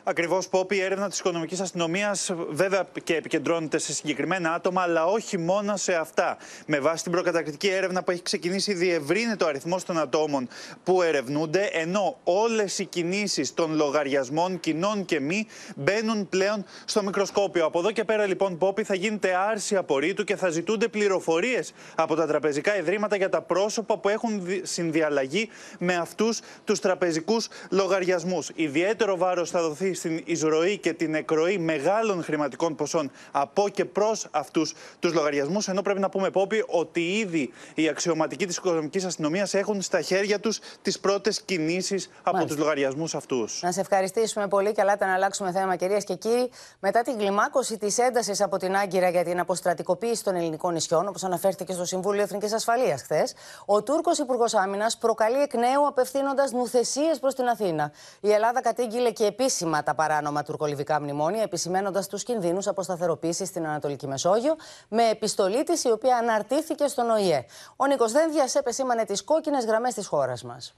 [0.04, 5.38] Ακριβώς, Πόπη, η έρευνα της οικονομικής αστυνομίας βέβαια και επικεντρώνεται σε συγκεκριμένα άτομα, αλλά όχι
[5.38, 6.38] μόνο σε αυτά.
[6.66, 10.48] Με βάση την προκατακτική έρευνα που έχει ξεκινήσει, διευρύνεται ο αριθμός των ατόμων
[10.84, 17.66] που ερευνούνται, ενώ όλες οι κινήσεις των λογαριασμών, κοινών και μη, μπαίνουν πλέον στο μικροσκόπιο.
[17.66, 22.16] Από εδώ και πέρα, λοιπόν, Πόπη, θα γίνεται άρση απορρίτου και θα ζητούνται πληροφορίες από
[22.16, 28.50] τα τραπεζικά ιδρύματα για τα πρόσωπα που έχουν συνδιαλλαγή με αυτούς τους τραπεζικούς λογαριασμούς.
[28.56, 34.28] Ιδιαίτερο βάρος θα δοθεί στην εισρωή και την εκροή μεγάλων χρηματικών ποσών από και προς
[34.32, 35.68] αυτούς τους λογαριασμούς.
[35.68, 40.40] Ενώ πρέπει να πούμε, Πόπη, ότι ήδη οι αξιωματικοί της οικονομικής αστυνομίας έχουν στα χέρια
[40.40, 43.60] τους τις πρώτες κινήσεις από τους λογαριασμούς αυτούς.
[43.62, 46.50] Να σε ευχαριστήσουμε πολύ και άλλα να αλλάξουμε θέμα, κυρίες και κύριοι.
[46.80, 51.24] Μετά την κλιμάκωση της έντασης από την Άγκυρα για την αποστρατικοποίηση των ελληνικών νησιών, όπως
[51.24, 53.34] αναφέρθηκε στο Συμβούλιο Εθνικής Ασφαλείας χθες,
[53.66, 57.92] ο Τούρκος Υπουργός Άμυνας προκαλεί εκ νέου απευθύνοντας νουθεσίες προς την Αθήνα.
[58.22, 64.08] Η Ελλάδα κατήγγειλε και επίσημα τα παράνομα τουρκολιβικά μνημόνια, επισημένοντας τους κινδύνους αποσταθεροποίηση στην Ανατολική
[64.08, 64.56] Μεσόγειο,
[64.90, 67.46] με επιστολή της η οποία αναρτήθηκε στον ΟΗΕ.
[67.76, 70.76] Ο Νίκος Δένδιας επεσήμανε τις κόκκινες γραμμές της χώρας μας.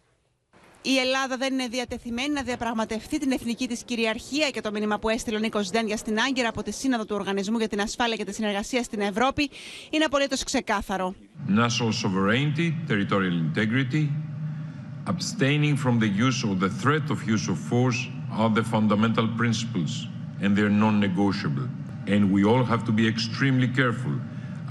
[0.85, 5.09] Η Ελλάδα δεν είναι διατεθειμένη να διαπραγματευτεί την εθνική της κυριαρχία και το μήνυμα που
[5.09, 8.23] έστειλε ο Νίκος Δένδιας στην Άγκυρα από τη Σύνοδο του Οργανισμού για την Ασφάλεια και
[8.23, 9.49] τη Συνεργασία στην Ευρώπη
[9.89, 11.15] είναι απολύτως ξεκάθαρο.
[11.47, 14.09] National sovereignty, territorial integrity,
[15.13, 18.01] abstaining from the use or the threat of use of force
[18.41, 20.07] are the fundamental principles
[20.41, 21.67] and they're non-negotiable.
[22.07, 24.15] And we all have to be extremely careful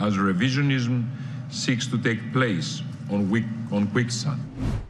[0.01, 1.05] as revisionism
[1.51, 4.40] seeks to take place on, weak, on quicksand.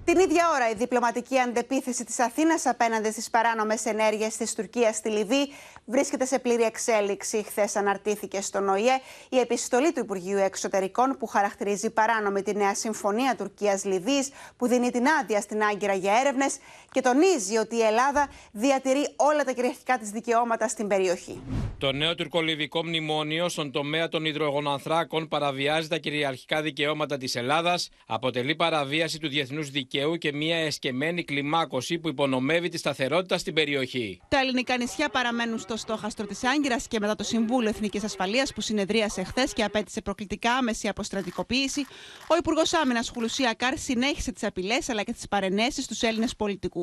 [0.05, 5.09] Την ίδια ώρα, η διπλωματική αντεπίθεση της Αθήνας απέναντι στις παράνομες ενέργειες της Τουρκίας στη
[5.09, 5.49] Λιβύη
[5.85, 7.43] βρίσκεται σε πλήρη εξέλιξη.
[7.43, 13.35] Χθες αναρτήθηκε στον ΟΗΕ η επιστολή του Υπουργείου Εξωτερικών που χαρακτηρίζει παράνομη τη νέα συμφωνία
[13.37, 16.59] Τουρκίας-Λιβύης που δίνει την άδεια στην Άγκυρα για έρευνες
[16.93, 21.43] και τονίζει ότι η Ελλάδα διατηρεί όλα τα κυριαρχικά της δικαιώματα στην περιοχή.
[21.79, 28.55] Το νέο τουρκολιβικό μνημόνιο στον τομέα των υδρογονανθράκων παραβιάζει τα κυριαρχικά δικαιώματα της Ελλάδας, αποτελεί
[28.55, 34.21] παραβίαση του διεθνούς δικαίου και μια εσκεμμένη κλιμάκωση που υπονομεύει τη σταθερότητα στην περιοχή.
[34.29, 38.61] Τα ελληνικά νησιά παραμένουν στο στόχαστρο της Άγκυρας και μετά το Συμβούλιο Εθνικής Ασφαλείας που
[38.61, 41.87] συνεδρίασε χθες και απέτησε προκλητικά άμεση αποστρατικοποίηση,
[42.29, 46.82] ο Υπουργός Άμυνας Χουλουσία Κάρ συνέχισε τις απειλές αλλά και τις παρενέσεις στους Έλληνες πολιτικούς.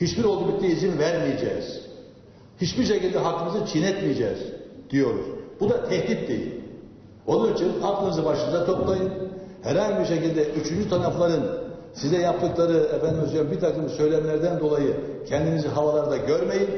[0.00, 1.80] Hiçbir oldu bitti izin vermeyeceğiz.
[2.60, 4.38] Hiçbir şekilde hakkımızı çiğnetmeyeceğiz
[4.90, 5.26] diyoruz.
[5.60, 6.60] Bu da tehdit değil.
[7.26, 9.12] Onun için aklınızı başınıza toplayın.
[9.62, 11.42] Herhangi bir şekilde üçüncü tarafların
[11.94, 14.96] size yaptıkları efendim bir takım söylemlerden dolayı
[15.28, 16.70] kendinizi havalarda görmeyin.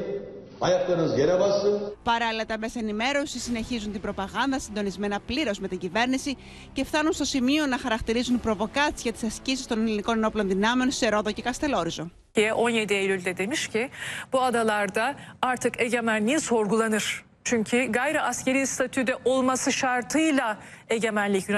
[0.61, 1.79] Ayaklarınız yere bassın.
[2.03, 2.79] Παράλληλα, τα μέσα
[3.25, 6.37] συνεχίζουν την προπαγάνδα συντονισμένα πλήρως με την κυβέρνηση
[6.73, 11.31] και φτάνουν στο σημείο να χαρακτηρίζουν προβοκάτσια τις ασκήσεις των ελληνικών ενόπλων δυνάμεων σε Ρόδο
[11.31, 12.11] και Καστελόριζο.
[12.31, 13.89] Και 17 Eylül'de demiş ki
[14.31, 17.23] bu adalarda artık egemenliği sorgulanır.
[17.43, 20.57] Çünkü gayri askeri statüde olması şartıyla
[20.89, 21.49] egemenlik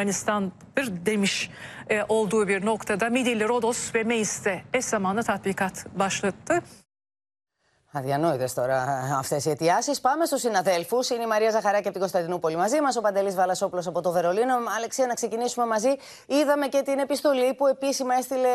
[7.98, 8.84] Αδιανόητες τώρα
[9.18, 10.02] αυτές οι αιτιάσεις.
[10.02, 11.10] Πάμε στους συναδέλφους.
[11.10, 14.54] Είναι η Μαρία Ζαχαράκη από την Κωνσταντινούπολη μαζί μας, ο Παντελής Βαλασόπουλος από το Βερολίνο.
[14.78, 15.96] Αλεξία, να ξεκινήσουμε μαζί.
[16.28, 18.50] Είδαμε και την επιστολή που επίσημα έστειλε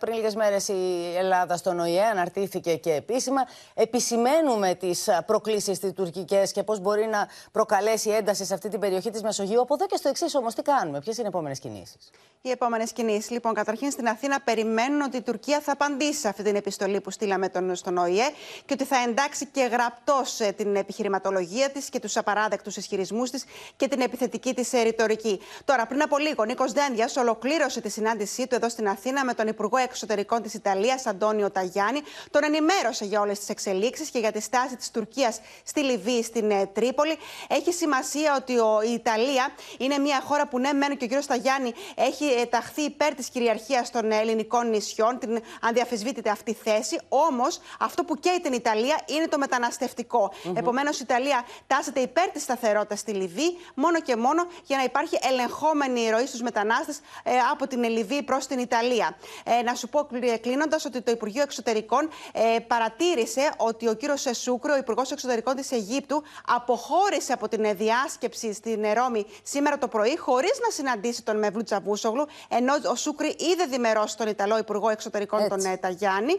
[0.00, 2.04] πριν λίγες μέρες η Ελλάδα στον ΟΗΕ.
[2.04, 3.40] Αναρτήθηκε και επίσημα.
[3.74, 9.10] Επισημαίνουμε τις προκλήσεις τη τουρκικές και πώς μπορεί να προκαλέσει ένταση σε αυτή την περιοχή
[9.10, 9.60] της Μεσογείου.
[9.60, 12.10] Από εδώ και στο εξής όμως, τι κάνουμε, ποιες είναι οι επόμενες κινήσεις;
[12.42, 13.30] Οι επόμενες κινήσεις.
[13.30, 17.10] Λοιπόν, καταρχήν στην Αθήνα περιμένουν ότι η Τουρκία θα απαντήσει σε αυτή την επιστολή που
[17.10, 18.30] στείλαμε τον, στον ΟΗΕ
[18.66, 23.44] και ότι θα εντάξει και γραπτός την επιχειρηματολογία της και τους απαράδεκτους ισχυρισμούς της
[23.76, 25.40] και την επιθετική της ρητορική.
[25.64, 29.34] Τώρα, πριν από λίγο, ο Νίκος Δένδιας ολοκλήρωσε τη συνάντησή του εδώ στην Αθήνα με
[29.34, 32.00] τον Υπουργό Εξωτερικών της Ιταλίας, Αντώνιο Ταγιάννη.
[32.30, 36.50] Τον ενημέρωσε για όλες τις εξελίξεις και για τη στάση της Τουρκίας στη Λιβύη, στην
[36.50, 37.16] ε, Τρίπολη.
[37.48, 41.24] Έχει σημασία ότι ο, η Ιταλία είναι μια χώρα που ναι, μένει και ο κ.
[41.24, 47.00] Ταγιάννη έχει ε, ταχθεί υπέρ της κυριαρχίας των ελληνικών νησιών, την ανδιαφεσβήτητη αυτή θέση.
[47.08, 48.68] Όμως, αυτό που καίει την Ιταλία
[49.06, 50.32] είναι το μεταναστευτικό.
[50.32, 50.56] Mm-hmm.
[50.56, 55.18] Επομένως, η Ιταλία τάσεται υπέρ της σταθερότητας στη Λιβύη, μόνο και μόνο για να υπάρχει
[55.22, 59.16] ελεγχόμενη ροή στους μετανάστες ε, από την Λιβύη προς την Ιταλία.
[59.44, 60.08] Ε, να σου πω
[60.40, 65.72] κλείνοντας ότι το Υπουργείο Εξωτερικών ε, παρατήρησε ότι ο κύριος Σεσούκρο, ο Υπουργός Εξωτερικών της
[65.72, 71.62] Αιγύπτου, αποχώρησε από την διάσκεψη στην Ρώμη σήμερα το πρωί, χωρίς να συναντήσει τον Μευλού
[71.62, 75.50] Τσαβούσογλου, ενώ ο Σούκρη είδε διμερώσει τον Ιταλό Υπουργό Εξωτερικών, Έτσι.
[75.50, 76.34] τον Ταγιάννη.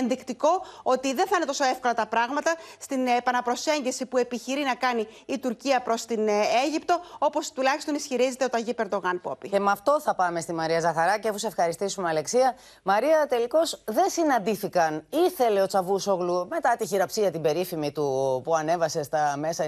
[0.00, 5.06] Ενδεικτικό ότι δεν θα είναι τόσο εύκολα τα πράγματα στην επαναπροσέγγιση που επιχειρεί να κάνει
[5.26, 6.32] η Τουρκία προς την ε,
[6.64, 9.48] Αίγυπτο, όπως τουλάχιστον ισχυρίζεται ο Ταγί Περντογάν Πόπη.
[9.48, 12.54] Και με αυτό θα πάμε στη Μαρία Ζαχαράκη, αφού σε ευχαριστήσουμε, Αλεξία.
[12.82, 15.04] Μαρία, τελικώς δεν συναντήθηκαν.
[15.10, 19.64] Ήθελε ο Τσαβούσογλου, μετά τη χειραψία την περίφημη του που ανέβασε στα μέσα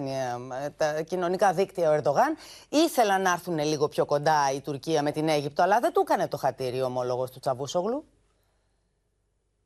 [0.76, 2.36] τα κοινωνικά δίκτυα ο Ερντογάν,
[2.68, 6.28] ήθελαν να έρθουν λίγο πιο κοντά η Τουρκία με την Αίγυπτο, αλλά δεν του έκανε
[6.28, 8.04] το χατήρι ο ομόλογος του Τσαβούσογλου.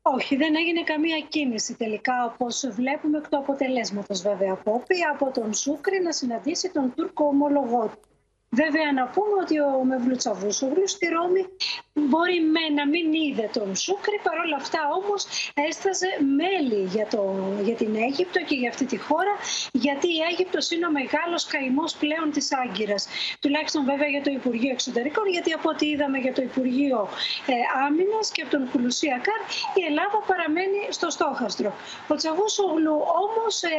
[0.01, 5.53] Όχι, δεν έγινε καμία κίνηση τελικά, όπως βλέπουμε εκ του αποτελέσματος βέβαια Πόπη, από τον
[5.53, 7.99] Σούκρη να συναντήσει τον Τούρκο ομολογό του.
[8.49, 11.45] Βέβαια, να πούμε ότι ο Μευλού Τσαβούσογλου στη Ρώμη
[11.93, 15.25] μπορεί με να μην είδε τον Σούκρη, παρόλα αυτά όμως
[15.67, 16.07] έσταζε
[16.39, 17.21] μέλη για, το,
[17.63, 19.33] για την Αίγυπτο και για αυτή τη χώρα,
[19.71, 23.07] γιατί η Αίγυπτος είναι ο μεγάλος καημός πλέον της Άγκυρας.
[23.39, 27.09] Τουλάχιστον βέβαια για το Υπουργείο Εξωτερικών, γιατί από ό,τι είδαμε για το Υπουργείο
[27.45, 27.53] ε,
[27.85, 29.41] Άμυνας και από τον Κουλουσία Καρ,
[29.79, 31.73] η Ελλάδα παραμένει στο στόχαστρο.
[32.07, 33.69] Ο Τσαβούσογλου όμως ε,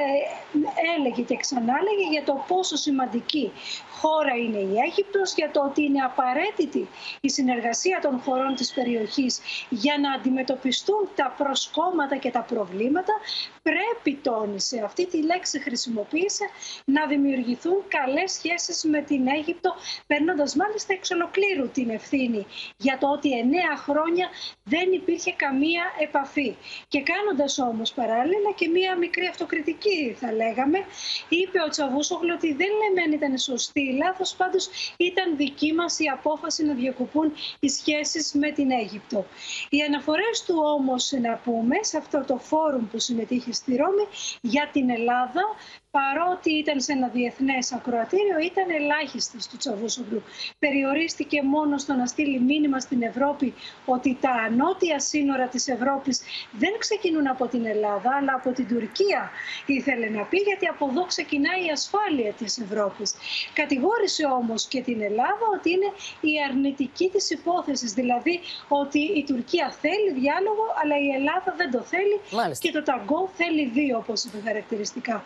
[0.96, 3.52] έλεγε και ξανάλεγε για το πόσο σημαντική
[4.00, 6.88] χώρα είναι η Αίγυπτος, για το ότι είναι απαραίτητη
[7.20, 13.12] η συνεργασία των χωρών της περιοχής για να αντιμετωπιστούν τα προσκόμματα και τα προβλήματα,
[13.62, 16.44] πρέπει, τόνισε, αυτή τη λέξη χρησιμοποίησε,
[16.84, 19.74] να δημιουργηθούν καλές σχέσεις με την Αίγυπτο,
[20.06, 24.28] παίρνοντα μάλιστα εξ ολοκλήρου την ευθύνη για το ότι εννέα χρόνια
[24.64, 26.56] δεν υπήρχε καμία επαφή.
[26.88, 30.78] Και κάνοντας όμως παράλληλα και μία μικρή αυτοκριτική θα λέγαμε,
[31.28, 36.06] είπε ο Τσαβούσογλου ότι δεν λέμε αν ήταν σωστή λάθος, πάντως ήταν δική μας η
[36.08, 37.91] απόφαση να διακοπούν οι σχέσεις
[38.32, 39.26] με την Αίγυπτο.
[39.68, 44.06] Οι αναφορές του όμως, να πούμε, σε αυτό το φόρουμ που συμμετείχε στη Ρώμη
[44.40, 45.42] για την Ελλάδα
[45.98, 50.22] παρότι ήταν σε ένα διεθνές ακροατήριο, ήταν ελάχιστη του Τσαβούσογλου.
[50.58, 53.54] Περιορίστηκε μόνο στο να στείλει μήνυμα στην Ευρώπη
[53.86, 56.20] ότι τα ανώτια σύνορα της Ευρώπης
[56.52, 59.30] δεν ξεκινούν από την Ελλάδα, αλλά από την Τουρκία,
[59.66, 63.14] ήθελε να πει, γιατί από εδώ ξεκινάει η ασφάλεια της Ευρώπης.
[63.52, 69.74] Κατηγόρησε όμως και την Ελλάδα ότι είναι η αρνητική της υπόθεσης, δηλαδή ότι η Τουρκία
[69.80, 72.20] θέλει διάλογο, αλλά η Ελλάδα δεν το θέλει
[72.58, 75.24] και το ταγκό θέλει δύο, όπως είπε χαρακτηριστικά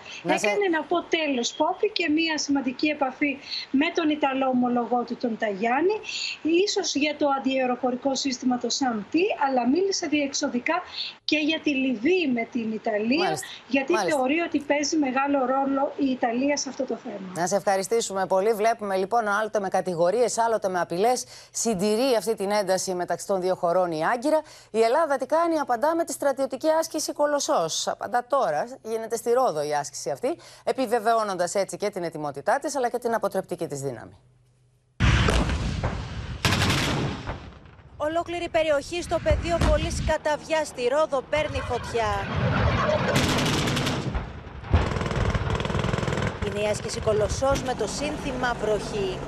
[0.56, 3.38] είναι να πω τέλος Πόπη και μια σημαντική επαφή
[3.70, 5.96] με τον Ιταλό ομολογό του τον Ταγιάννη,
[6.42, 10.82] ίσως για το αντιεροπορικό σύστημα το ΣΑΜΤΗ, αλλά μίλησε διεξοδικά
[11.24, 13.46] και για τη Λιβύη με την Ιταλία, Μάλιστα.
[13.68, 14.16] γιατί Μάλιστα.
[14.16, 17.32] θεωρεί ότι παίζει μεγάλο ρόλο η Ιταλία σε αυτό το θέμα.
[17.34, 18.52] Να σε ευχαριστήσουμε πολύ.
[18.52, 21.24] Βλέπουμε λοιπόν άλλοτε με κατηγορίες, άλλοτε με απειλές.
[21.52, 24.40] Συντηρεί αυτή την ένταση μεταξύ των δύο χωρών η Άγκυρα.
[24.70, 27.88] Η Ελλάδα τι κάνει, απαντά με τη στρατιωτική άσκηση Κολοσσός.
[27.88, 32.88] Απαντά τώρα, γίνεται στη Ρόδο η άσκηση αυτή επιβεβαιώνοντας έτσι και την ετοιμότητά της αλλά
[32.88, 34.18] και την αποτρεπτική της δύναμη.
[37.96, 42.06] Ολόκληρη περιοχή στο πεδίο βολής Καταβιάς στη Ρόδο παίρνει φωτιά.
[46.46, 49.18] Είναι η άσκηση Κολοσσός με το σύνθημα βροχή.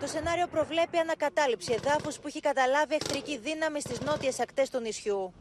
[0.00, 5.32] Το σενάριο προβλέπει ανακατάληψη εδάφους που έχει καταλάβει εχθρική δύναμη στις νότιες ακτές του νησιού.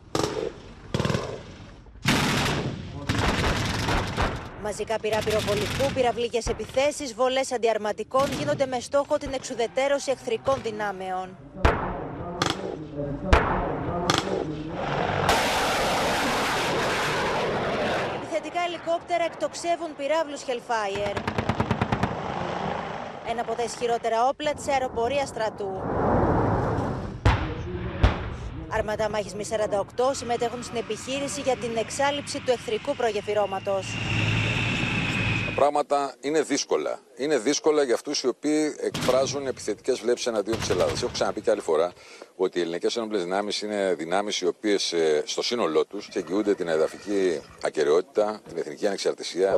[4.64, 11.38] Μαζικά πυρά πυροβολικού, πυραυλικές επιθέσεις, βολές αντιαρματικών γίνονται με στόχο την εξουδετέρωση εχθρικών δυνάμεων.
[18.16, 21.18] Επιθετικά ελικόπτερα εκτοξεύουν πυράβλους Hellfire.
[23.30, 25.82] Ένα από τα ισχυρότερα όπλα της αεροπορίας στρατού.
[28.70, 33.86] Αρματά μάχης μη 48 συμμετέχουν στην επιχείρηση για την εξάλληψη του εχθρικού προγεφυρώματος.
[35.56, 37.00] Τα πράγματα είναι δύσκολα.
[37.16, 41.02] Είναι δύσκολα για αυτούς οι οποίοι εκφράζουν επιθετικές βλέψεις εναντίον της Ελλάδας.
[41.02, 41.94] Έχω ξαναπεί και άλλη φορά
[42.36, 44.94] ότι οι ελληνικές ένοπλε δυνάμεις είναι δυνάμεις οι οποίες
[45.26, 49.56] στο σύνολό τους εγγυούνται την εδαφική ακαιρεότητα, την εθνική ανεξαρτησία.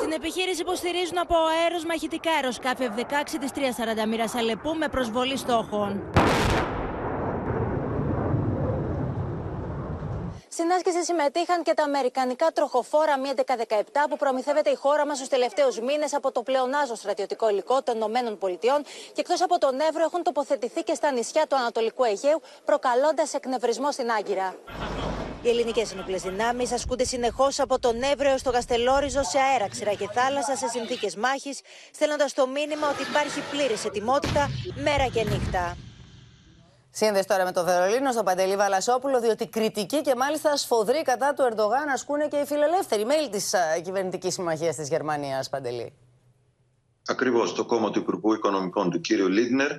[0.00, 3.02] Την επιχείρηση υποστηρίζουν από αέρος μαχητικά αεροσκάφη F-16
[3.40, 3.50] της
[4.04, 6.02] 340 μοίρας Αλεπού με προσβολή στόχων.
[10.58, 15.26] Στην άσκηση συμμετείχαν και τα αμερικανικά τροχοφόρα Mi 1117 που προμηθεύεται η χώρα μας του
[15.26, 18.80] τελευταίους μήνες από το πλεονάζο στρατιωτικό υλικό των ΗΠΑ
[19.12, 23.92] και εκτός από τον Εύρο έχουν τοποθετηθεί και στα νησιά του Ανατολικού Αιγαίου, προκαλώντας εκνευρισμό
[23.92, 24.56] στην Άγκυρα.
[25.42, 29.94] Οι ελληνικές ενόπλες δυνάμεις ασκούνται συνεχώς από τον Εύρο έως το Καστελόριζο σε αέρα, ξηρά
[29.94, 35.76] και θάλασσα σε συνθήκες μάχης, στέλνοντας το μήνυμα ότι υπάρχει πλήρης ετοιμότητα μέρα και νύχτα.
[36.98, 41.42] Σύνδεση τώρα με το Βερολίνο στον Παντελή Βαλασόπουλο, διότι κριτική και μάλιστα σφοδρή κατά του
[41.42, 45.92] Ερντογάν ασκούν και οι φιλελεύθεροι μέλη της κυβερνητικής συμμαχίας της Γερμανίας, Παντελή.
[47.06, 47.54] Ακριβώς.
[47.54, 49.70] Το κόμμα του Υπουργού Οικονομικών του κύριου Λίντνερ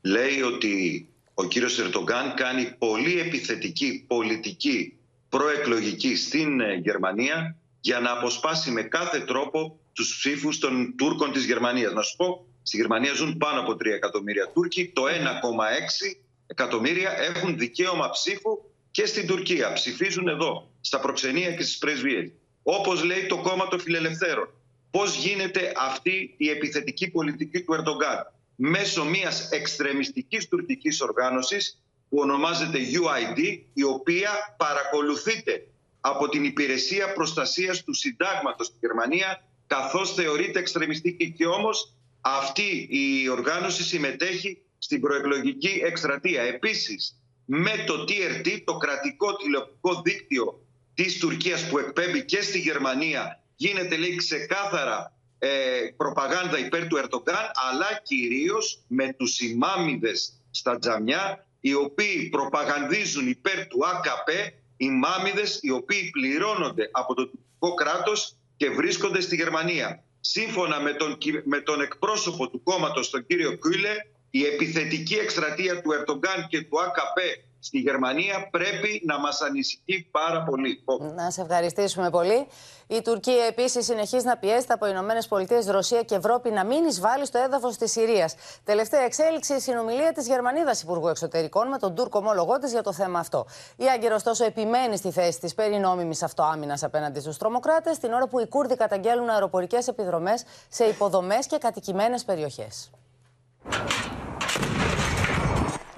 [0.00, 8.10] λέει ότι ο κύριος Ερντογάν κάνει πολύ επιθετική πολιτική προεκλογική στην ε, Γερμανία για να
[8.12, 11.92] αποσπάσει με κάθε τρόπο τους ψήφους των Τούρκων της Γερμανίας.
[11.92, 16.19] Να σου πω, στη Γερμανία ζουν πάνω από 3 εκατομμύρια Τούρκοι, το 1,6
[16.50, 18.58] εκατομμύρια έχουν δικαίωμα ψήφου
[18.90, 19.72] και στην Τουρκία.
[19.72, 22.32] Ψηφίζουν εδώ, στα προξενία και στις πρεσβείες.
[22.62, 24.48] Όπως λέει το κόμμα των φιλελευθέρων.
[24.90, 32.78] Πώς γίνεται αυτή η επιθετική πολιτική του Ερντογκάν μέσω μιας εξτρεμιστικής τουρκικής οργάνωσης που ονομάζεται
[32.78, 35.66] UID, η οποία παρακολουθείται
[36.00, 41.30] από την Υπηρεσία Προστασίας του Συντάγματος στη Γερμανία, καθώς θεωρείται εξτρεμιστική.
[41.30, 46.42] Και όμως αυτή η οργάνωση συμμετέχει στην προεκλογική εκστρατεία.
[46.42, 47.14] Επίσης,
[47.44, 53.96] με το TRT, το κρατικό τηλεοπτικό δίκτυο της Τουρκίας που εκπέμπει και στη Γερμανία, γίνεται
[53.96, 55.48] λέει ξεκάθαρα ε,
[55.96, 63.66] προπαγάνδα υπέρ του Ερτογκάν, αλλά κυρίως με τους ημάμιδες στα τζαμιά, οι οποίοι προπαγανδίζουν υπέρ
[63.66, 64.28] του ΑΚΠ,
[64.76, 70.04] ημάμιδες οι οποίοι πληρώνονται από το τουρκικό κράτος και βρίσκονται στη Γερμανία.
[70.20, 73.96] Σύμφωνα με τον, με τον εκπρόσωπο του κόμματος, τον κύριο Κούλε,
[74.30, 77.18] η επιθετική εκστρατεία του Ερτογκάν και του ΑΚΠ
[77.62, 80.84] στη Γερμανία πρέπει να μας ανησυχεί πάρα πολύ.
[81.14, 82.46] Να σε ευχαριστήσουμε πολύ.
[82.86, 87.26] Η Τουρκία επίσης συνεχίζει να πιέζεται από Ηνωμένες Πολιτείες, Ρωσία και Ευρώπη να μην εισβάλλει
[87.26, 88.34] στο έδαφος της Συρίας.
[88.64, 92.92] Τελευταία εξέλιξη η συνομιλία της Γερμανίδας Υπουργού Εξωτερικών με τον Τούρκο ομόλογό της για το
[92.92, 93.46] θέμα αυτό.
[93.76, 98.28] Η Άγκυρα, ωστόσο, επιμένει στη θέση της περί νόμιμης αυτοάμυνας απέναντι στους τρομοκράτες, την ώρα
[98.28, 102.90] που οι Κούρδοι καταγγέλλουν αεροπορικές επιδρομές σε υποδομές και κατοικημένες περιοχές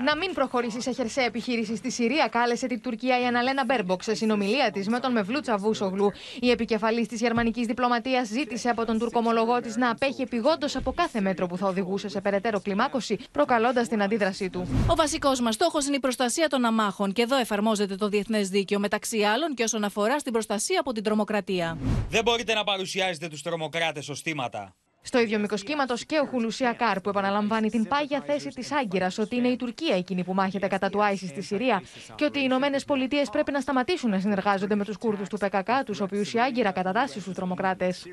[0.04, 4.14] να μην προχωρήσει σε χερσαία επιχείρηση στη Συρία, κάλεσε την Τουρκία η Αναλένα Μπέρμποκ σε
[4.14, 6.10] συνομιλία της με τον Μεβλούτ Τσαβούσογλου.
[6.40, 10.92] Η επικεφαλής της γερμανικής διπλωματίας ζήτησε από τον Τούρκο ομολογό της να απέχει επειγόντως από
[10.92, 14.86] κάθε μέτρο που θα οδηγούσε σε περαιτέρω κλιμάκωση, προκαλώντας την αντίδρασή του.
[14.90, 18.78] Ο βασικός μας στόχος είναι η προστασία των αμάχων και εδώ εφαρμόζεται το διεθνές δίκαιο
[18.78, 21.78] μεταξύ άλλων και όσον αφορά στην προστασία από την τρομοκρατία.
[22.08, 24.74] Δεν μπορείτε να παρουσιάζετε τους τρομοκράτες ως θύματα.
[25.02, 29.18] Στο ίδιο μήκος κύματος και ο Χουλουσί Ακάρ, που επαναλαμβάνει την πάγια θέση της Άγκυρας
[29.18, 31.82] ότι είναι η Τουρκία εκείνη που μάχεται κατά του ISIS στη Συρία
[32.14, 35.68] και ότι οι Ηνωμένες Πολιτείες πρέπει να σταματήσουν να συνεργάζονται με τους Κούρδους του ΠΚΚ,
[35.84, 38.06] τους οποίους η Άγκυρα κατατάσσει στους τρομοκράτες.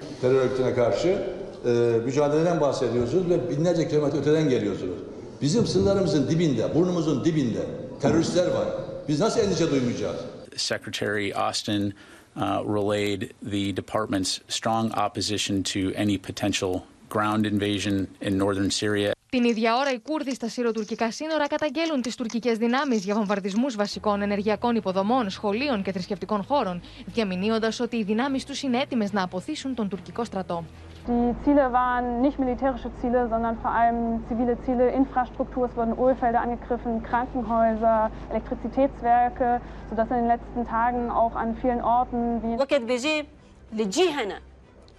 [5.42, 7.64] Bizim sınırlarımızın dibinde, burnumuzun dibinde
[8.02, 8.68] teröristler var.
[9.08, 10.16] Biz nasıl endişe duymayacağız?
[10.56, 11.94] Secretary Austin
[12.36, 19.12] uh, relayed the department's strong opposition to any potential ground invasion in northern Syria.
[19.32, 24.22] Την ίδια ώρα, οι Κούρδοι στα συροτουρκικά σύνορα καταγγέλουν τις τουρκικές δυνάμεις για βομβαρδισμούς βασικών
[24.22, 29.76] ενεργειακών υποδομών, σχολείων και θρησκευτικών χώρων, διαμηνύοντας ότι οι δυνάμεις τους είναι έτοιμες να αποθήσουν
[29.76, 30.66] τον τουρκικό στρατό.
[31.09, 35.67] Die Ziele waren nicht militärische Ziele, sondern vor allem zivile Ziele, Infrastruktur.
[35.67, 42.43] Es wurden Ölfelder angegriffen, Krankenhäuser, Elektrizitätswerke, sodass in den letzten Tagen auch an vielen Orten
[42.43, 43.27] wie وقت بيجي
[43.73, 44.41] لجيهنا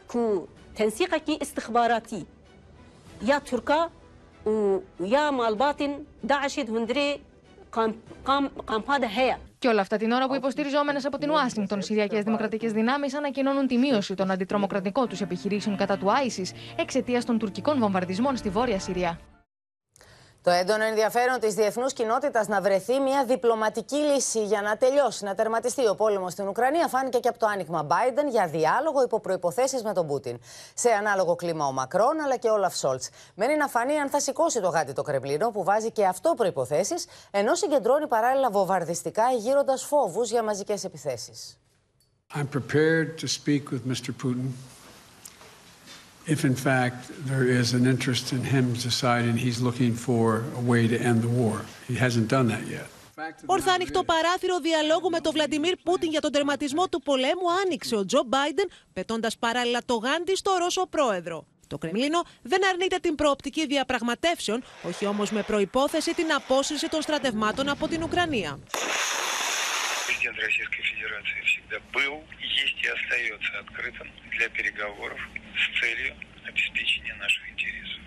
[0.08, 0.46] كو
[0.76, 2.26] تنسيقك استخباراتي
[3.22, 3.90] يا تركا
[4.46, 7.22] ويا مال باطن داعش هندري
[7.72, 7.96] قام
[8.26, 12.25] قام قام هذا هي Και όλα αυτά την ώρα που υποστηριζόμενες από την Ουάσιγκτον Συριακές
[12.25, 17.79] Δημοκρατικές Δυνάμεις ανακοινώνουν τη μείωση των αντιτρομοκρατικών τους επιχειρήσεων κατά του ISIS εξαιτίας των τουρκικών
[17.79, 19.19] βομβαρδισμών στη Βόρεια Συρία.
[20.43, 25.35] Το έντονο ενδιαφέρον της διεθνούς κοινότητας να βρεθεί μια διπλωματική λύση για να τελειώσει, να
[25.35, 29.81] τερματιστεί ο πόλεμος στην Ουκρανία φάνηκε και από το άνοιγμα Biden για διάλογο υπό προποθέσει
[29.85, 30.39] με τον Πούτιν.
[30.75, 33.09] Σε ανάλογο κλίμα ο Μακρόν αλλά και ο Όλαφ Σόλτς.
[33.35, 36.95] Μένει να φανεί αν θα σηκώσει το γάτι το Κρεμλίνο που βάζει και αυτό προποθέσει,
[37.31, 41.59] ενώ συγκεντρώνει παράλληλα βομβαρδιστικά γύροντας φόβους για μαζικές επιθέσεις.
[42.35, 44.13] I'm prepared to speak with Mr.
[44.23, 44.49] Putin
[46.35, 50.25] if in fact there is an interest in him deciding he's looking for
[50.61, 51.57] a way to end the war.
[51.91, 52.89] He hasn't done that yet.
[53.47, 58.05] Ορθά ανοιχτό παράθυρο διαλόγου με τον Βλαντιμίρ Πούτιν για τον τερματισμό του πολέμου άνοιξε ο
[58.05, 61.47] Τζο Μπάιντεν, πετώντας παράλληλα το γάντι στο Ρώσο πρόεδρο.
[61.67, 67.69] Το Κρεμλίνο δεν αρνείται την προοπτική διαπραγματεύσεων, όχι όμως με προπόθεση την απόσυρση των στρατευμάτων
[67.69, 68.59] από την Ουκρανία.
[70.31, 75.21] Президент Российской Федерации всегда был, есть и остается открытым для переговоров
[75.57, 76.15] с целью
[76.45, 77.99] обеспечения наших интересов.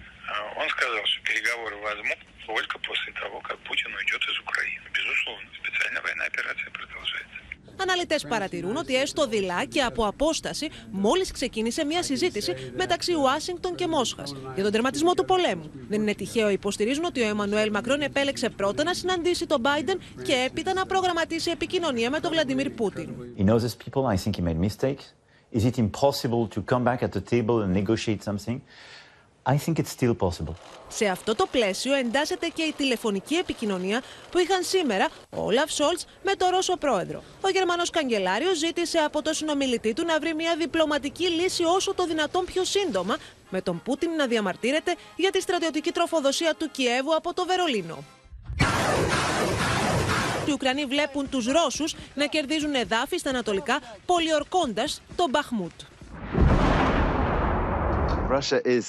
[0.56, 4.84] Он сказал, что переговоры возможны только после того, как Путин уйдет из Украины.
[4.94, 7.43] Безусловно, специальная военная операция продолжается.
[7.82, 13.88] Αναλυτές παρατηρούν ότι έστω δειλά και από απόσταση μόλις ξεκίνησε μια συζήτηση μεταξύ Ουάσιγκτον και
[13.88, 15.72] Μόσχας για τον τερματισμό του πολέμου.
[15.90, 20.34] Δεν είναι τυχαίο, υποστηρίζουν ότι ο Εμμανουέλ Μακρόν επέλεξε πρώτα να συναντήσει τον Biden και
[20.46, 23.10] έπειτα να προγραμματίσει επικοινωνία με τον Βλαντιμίρ Πούτιν.
[23.38, 24.06] He knows his people.
[24.06, 25.04] I think he made mistakes.
[25.54, 28.58] Is it impossible to come back at the table and negotiate something?
[29.46, 30.54] I think it's still possible.
[30.88, 34.02] Σε αυτό το πλαίσιο εντάσσεται και η τηλεφωνική επικοινωνία
[34.32, 37.24] που είχαν σήμερα ο Όλαφ Σόλτ με τον Ρώσο πρόεδρο.
[37.42, 42.06] Ο Γερμανός καγκελάριος ζήτησε από τον συνομιλητή του να βρει μια διπλωματική λύση όσο το
[42.06, 43.18] δυνατόν πιο σύντομα,
[43.50, 48.04] με τον Πούτιν να διαμαρτύρεται για τη στρατιωτική τροφοδοσία του Κιέβου από το Βερολίνο.
[50.48, 55.72] Οι Ουκρανοί βλέπουν τους Ρώσους να κερδίζουν εδάφη στα ανατολικά, πολιορκώντας τον Μπαχμούτ.
[58.30, 58.86] Russia is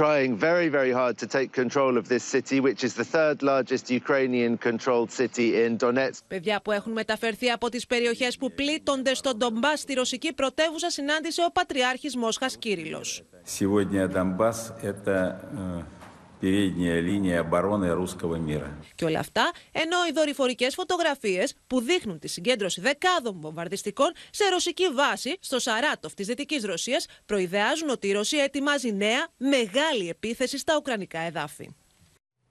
[0.00, 3.84] trying very, very hard to take control of this city, which is the third largest
[3.90, 6.20] Ukrainian controlled city in Donetsk.
[6.28, 11.42] Παιδιά που έχουν μεταφερθεί από τις περιοχές που πλήττονται στον Ντομπά στη ρωσική πρωτεύουσα συνάντησε
[11.48, 13.22] ο Πατριάρχης Μόσχας Κύριλλος.
[13.44, 15.16] Сегодня Донбасс – это
[15.56, 15.95] э,
[16.42, 18.68] передняя линия обороны русского мира.
[18.94, 24.88] Και όλα αυτά ενώ οι δορυφορικές φωτογραφίες που δείχνουν τη συγκέντρωση δεκάδων βομβαρδιστικών σε ρωσική
[24.88, 30.76] βάση στο Σαράτοφ της Δυτικής Ρωσίας προειδεάζουν ότι η Ρωσία ετοιμάζει νέα μεγάλη επίθεση στα
[30.76, 31.70] ουκρανικά εδάφη.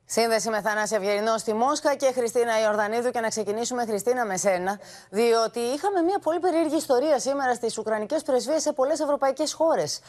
[0.05, 4.79] Σύνδεση με Θανάση Ευγερινό στη Μόσχα και Χριστίνα Ιορδανίδου και να ξεκινήσουμε Χριστίνα με σένα,
[5.09, 9.99] διότι είχαμε μια πολύ περίεργη ιστορία σήμερα στις Ουκρανικές πρεσβείες σε πολλές ευρωπαϊκές χώρες.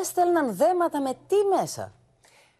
[0.00, 1.92] Έστελναν δέματα με τι μέσα.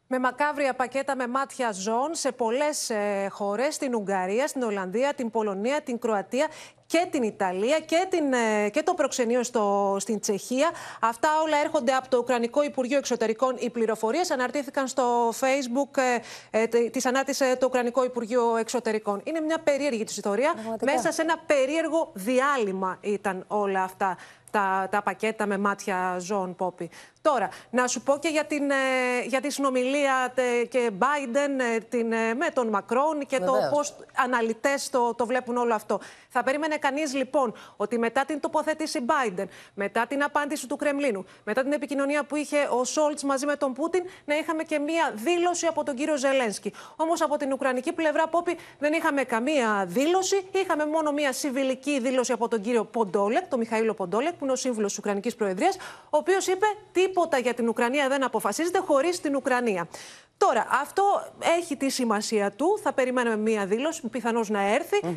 [0.07, 5.31] Με μακάβρια πακέτα με μάτια ζώων σε πολλές ε, χώρες, στην Ουγγαρία, στην Ολλανδία, την
[5.31, 6.47] Πολωνία, την Κροατία
[6.85, 10.71] και την Ιταλία και, την, ε, και το προξενείο στο, στην Τσεχία.
[11.01, 13.55] Αυτά όλα έρχονται από το Ουκρανικό Υπουργείο Εξωτερικών.
[13.59, 16.01] Οι πληροφορίες αναρτήθηκαν στο Facebook,
[16.51, 19.21] ε, ε, τις ανάρτησε το Ουκρανικό Υπουργείο Εξωτερικών.
[19.23, 20.53] Είναι μια περίεργη της ιστορία.
[20.81, 24.17] Μέσα σε ένα περίεργο διάλειμμα ήταν όλα αυτά
[24.51, 26.89] τα, τα πακέτα με μάτια ζώων, Πόπι.
[27.31, 28.75] Τώρα, να σου πω και για, την, ε,
[29.25, 33.59] για τη συνομιλία τε, και Biden ε, την, ε, με τον Μακρόν και Βεβαίως.
[33.59, 35.99] το πώς αναλυτές το, το βλέπουν όλο αυτό.
[36.29, 41.61] Θα περίμενε κανείς λοιπόν ότι μετά την τοποθέτηση Biden, μετά την απάντηση του Κρεμλίνου, μετά
[41.61, 45.65] την επικοινωνία που είχε ο Σόλτς μαζί με τον Πούτιν, να είχαμε και μία δήλωση
[45.65, 46.73] από τον κύριο Ζελένσκι.
[46.95, 50.47] Όμως από την Ουκρανική πλευρά, Πόπι, δεν είχαμε καμία δήλωση.
[50.51, 54.55] Είχαμε μόνο μία συμβιλική δήλωση από τον κύριο Ποντόλεκ, τον Μιχαήλο Ποντόλεκ, που είναι ο
[54.55, 55.75] σύμβουλος της Ουκρανικής Προεδρίας,
[56.09, 56.65] ο οποίος είπε
[57.15, 59.87] τίποτα για την Ουκρανία δεν αποφασίζεται χωρίς την Ουκρανία.
[60.37, 61.03] Τώρα, αυτό
[61.57, 62.79] έχει τη σημασία του.
[62.83, 64.97] Θα περιμένουμε μία δήλωση, πιθανώς να έρθει.
[65.03, 65.09] Ε,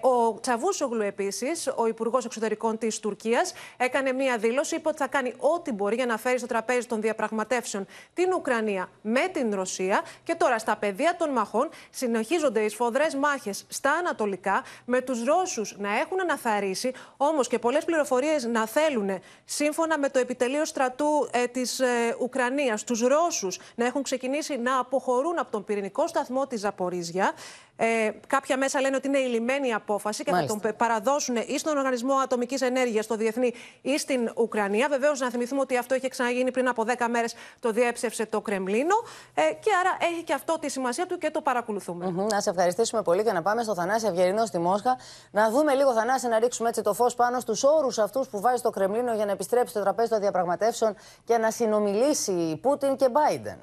[0.00, 4.74] ο Τσαβούσογλου επίσης, ο Υπουργός Εξωτερικών της Τουρκίας, έκανε μία δήλωση.
[4.74, 8.88] Είπε ότι θα κάνει ό,τι μπορεί για να φέρει στο τραπέζι των διαπραγματεύσεων την Ουκρανία
[9.02, 10.02] με την Ρωσία.
[10.24, 15.76] Και τώρα στα πεδία των μαχών συνεχίζονται οι σφοδρές μάχες στα Ανατολικά, με τους Ρώσους
[15.78, 21.46] να έχουν αναθαρρήσει, όμως και πολλές πληροφορίες να θέλουν, σύμφωνα με το επιτελείο στρατού ε,
[21.46, 26.60] της ε, Ουκρανίας, τους Ρώσους να έχουν ξεκινήσει να αποχωρούν από τον πυρηνικό σταθμό της
[26.60, 27.32] Ζαπορίζια.
[27.76, 30.54] Ε, κάποια μέσα λένε ότι είναι η λιμένη απόφαση και Μάλιστα.
[30.54, 33.52] θα τον παραδώσουν ή στον Οργανισμό Ατομικής Ενέργειας, στο Διεθνή,
[33.82, 34.88] ή στην Ουκρανία.
[34.88, 38.94] Βεβαίως, να θυμηθούμε ότι αυτό είχε ξαναγίνει πριν από 10 μέρες, το διέψευσε το Κρεμλίνο.
[39.34, 42.06] Ε, και άρα έχει και αυτό τη σημασία του και το παρακολουθούμε.
[42.06, 42.26] Mm -hmm.
[42.30, 44.98] Να σε ευχαριστήσουμε πολύ και να πάμε στο Θανάση Ευγερινό στη Μόσχα.
[45.30, 48.62] Να δούμε λίγο, Θανάση, να ρίξουμε έτσι το φως πάνω στους όρους αυτούς που βάζει
[48.62, 50.94] το Κρεμλίνο για να επιστρέψει στο τραπέζι των διαπραγματεύσεων
[51.24, 53.58] και να συνομιλήσει Πούτιν και Biden.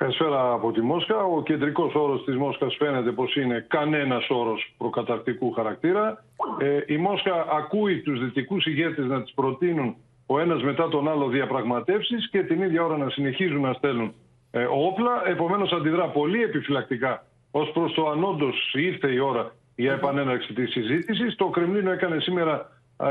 [0.00, 1.24] Καλησπέρα από τη Μόσχα.
[1.24, 6.24] Ο κεντρικός όρος της Μόσχας φαίνεται πως είναι κανένας όρος προκαταρκτικού χαρακτήρα.
[6.60, 9.96] Ε, η Μόσχα ακούει τους δυτικούς ηγέτες να τις προτείνουν
[10.26, 14.14] ο ένας μετά τον άλλο διαπραγματεύσεις και την ίδια ώρα να συνεχίζουν να στέλνουν
[14.50, 15.22] ε, όπλα.
[15.26, 20.70] Επομένως, αντιδρά πολύ επιφυλακτικά ως προς το αν όντως ήρθε η ώρα για επανέναρξη της
[20.70, 21.34] συζήτησης.
[21.36, 22.70] Το Κρεμλίνο έκανε σήμερα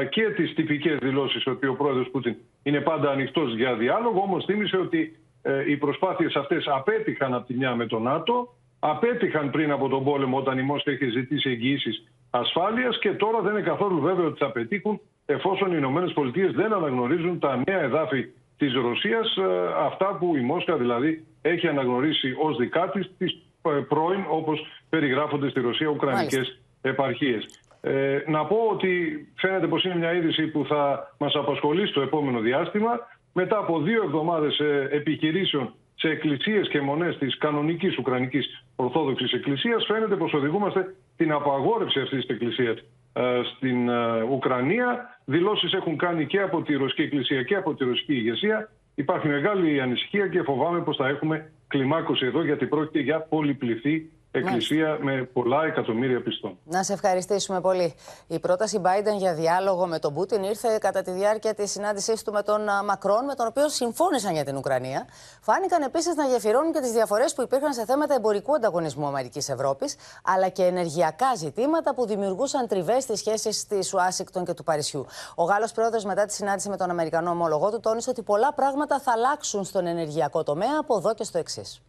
[0.09, 4.21] και τις τυπικές δηλώσεις ότι ο πρόεδρος Πούτιν είναι πάντα ανοιχτός για διάλογο.
[4.21, 9.49] Όμως θύμισε ότι ε, οι προσπάθειες αυτές απέτυχαν από τη μια με τον ΝΑΤΟ, απέτυχαν
[9.49, 13.61] πριν από τον πόλεμο όταν η Μόσχα είχε ζητήσει εγγυήσεις ασφάλειας και τώρα δεν είναι
[13.61, 18.27] καθόλου βέβαιο ότι θα πετύχουν εφόσον οι Ηνωμένες Πολιτείες δεν αναγνωρίζουν τα νέα εδάφη
[18.57, 19.43] της Ρωσίας, ε,
[19.77, 25.49] αυτά που η Μόσχα δηλαδή έχει αναγνωρίσει ως δικά της, τις ε, πρώην όπως περιγράφονται
[25.49, 27.59] στη Ρωσία ουκρανικές επαρχίες.
[27.81, 28.91] Ε, να πω ότι
[29.35, 32.99] φαίνεται πως είναι μια είδηση που θα μας απασχολεί στο επόμενο διάστημα
[33.41, 39.85] μετά από δύο εβδομάδες ε, επιχειρήσεων σε εκκλησίες και μονές της κανονικής Ουκρανικής Ορθόδοξης Εκκλησίας
[39.85, 42.77] φαίνεται πως οδηγούμαστε την απαγόρευση αυτής της εκκλησίας
[43.13, 45.19] ε, στην ε, Ουκρανία.
[45.25, 48.69] Δηλώσεις έχουν κάνει και από τη Ρωσική Εκκλησία και από τη Ρωσική ηγεσία.
[48.95, 54.97] Υπάρχει μεγάλη ανησυχία και φοβάμαι πως θα έχουμε κλιμάκωση εδώ γιατί πρόκειται για πολυπληθή εκκλησία
[55.01, 56.57] με πολλά εκατομμύρια πιστών.
[56.63, 57.95] Να σε ευχαριστήσουμε πολύ.
[58.27, 62.31] Η πρόταση Biden για διάλογο με τον Πούτιν ήρθε κατά τη διάρκεια της συνάντησής του
[62.31, 65.07] με τον Μακρόν, με τον οποίο συμφώνησαν για την Ουκρανία.
[65.41, 69.85] Φάνηκαν επίσης να γεφυρώνουν και τις διαφορές που υπήρχαν σε θέματα εμπορικού ανταγωνισμού Αμερική-Ευρώπη,
[70.23, 75.05] αλλά και ενεργειακά ζητήματα που δημιουργούσαν τριβές στις σχέσεις της Ουάσιγκτον και του Παρισιού.
[75.35, 78.99] Ο Γάλλος πρόεδρος, μετά τη συνάντηση με τον Αμερικανό ομολογό του, τόνισε ότι πολλά πράγματα
[78.99, 81.81] θα αλλάξουν στον ενεργειακό τομέα από εδώ και στο εξής.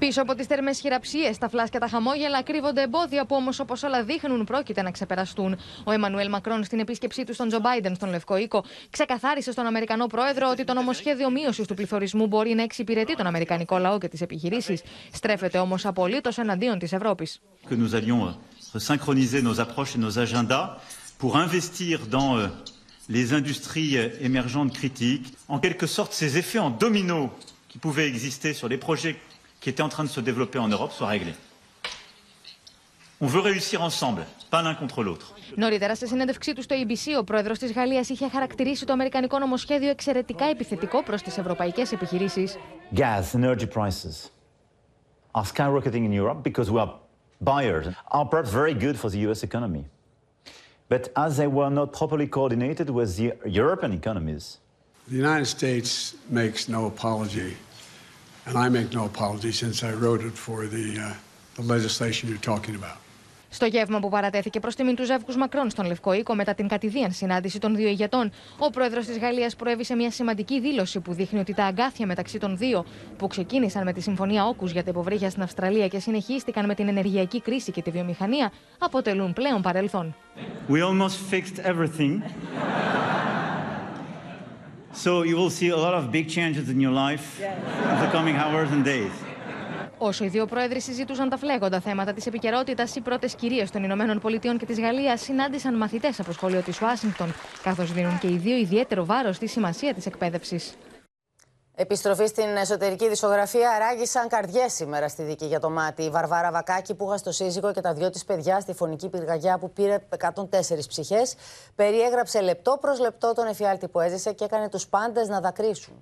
[0.00, 3.82] Πίσω από τις θερμές χειραψίες, τα φλάσια και τα χαμόγελα κρύβονται εμπόδια που όμως, όπως
[3.82, 5.58] όλα δείχνουν, πρόκειται να ξεπεραστούν.
[5.84, 10.06] Ο Εμμανουέλ Μακρόν, στην επίσκεψή του στον Τζο Μπάιντεν στον Λευκό Οίκο, ξεκαθάρισε στον Αμερικανό
[10.06, 14.20] πρόεδρο ότι το νομοσχέδιο μείωσης του πληθωρισμού μπορεί να εξυπηρετεί τον Αμερικανικό λαό και τις
[14.20, 14.82] επιχειρήσεις.
[15.12, 17.40] Στρέφεται όμως απολύτως εναντίον της Ευρώπης.
[21.22, 22.30] pour investir dans
[23.16, 23.92] les industries
[24.30, 27.18] émergentes critiques, en quelque sorte ces effets en domino
[27.70, 29.16] qui pouvaient exister sur les projets
[29.60, 31.34] qui était en train de se développer en Europe soit réglé.
[33.22, 35.34] On veut réussir ensemble, pas l'un contre l'autre.
[35.56, 39.90] Νωρίτερα, σε συνέντευξή του στο ABC, ο πρόεδρο τη Γαλλία είχε χαρακτηρίσει το αμερικανικό νομοσχέδιο
[39.90, 42.48] εξαιρετικά επιθετικό προ τι ευρωπαϊκέ επιχειρήσει.
[42.94, 44.30] Gas, energy prices
[45.32, 46.92] are skyrocketing in Europe because we are
[47.40, 49.84] buyers, are perhaps very good for the US economy.
[50.88, 53.26] But as they were not properly coordinated with the
[53.62, 54.44] European economies.
[55.12, 55.90] The United States
[56.40, 57.50] makes no apology
[58.50, 61.14] And I make no apology since I wrote it for the, uh,
[61.58, 62.96] the legislation you're talking about.
[63.52, 67.12] Στο γεύμα που παρατέθηκε προς τιμήν του ζεύγους Μακρόν στον Λευκό Οίκο μετά την κατηδίαν
[67.12, 71.54] συνάντηση των δύο ηγετών, ο πρόεδρος της Γαλλίας προέβησε μια σημαντική δήλωση που δείχνει ότι
[71.54, 72.84] τα αγκάθια μεταξύ των δύο,
[73.16, 76.88] που ξεκίνησαν με τη Συμφωνία Όκους για τα υποβρύχια στην Αυστραλία και συνεχίστηκαν με την
[76.88, 80.14] ενεργειακή κρίση και τη βιομηχανία, αποτελούν πλέον παρελθόν.
[80.68, 82.22] We almost fixed everything.
[84.92, 87.26] So you will see a lot of big changes in your life
[87.92, 89.12] in the coming hours and days.
[89.98, 94.18] Όσο οι δύο πρόεδροι συζητούσαν τα φλέγοντα θέματα της επικαιρότητας, οι πρώτες κυρίες των Ηνωμένων
[94.20, 98.56] Πολιτειών και της Γαλλίας συνάντησαν μαθητές από σχολείο της Ουάσιγκτον, καθώς δίνουν και οι δύο
[98.56, 100.74] ιδιαίτερο βάρος στη σημασία της εκπαίδευσης.
[101.80, 106.02] Επιστροφή στην εσωτερική δισογραφία ράγισαν καρδιές σήμερα στη δίκη για το μάτι.
[106.02, 109.58] Η Βαρβάρα Βακάκη, που είχα στο σύζυγο και τα δυο της παιδιά στη φωνική πυργαγιά
[109.58, 111.34] που πήρε 104 ψυχές,
[111.74, 115.94] περιέγραψε λεπτό προς λεπτό τον εφιάλτη που έζησε και έκανε τους πάντες να δακρύσουν.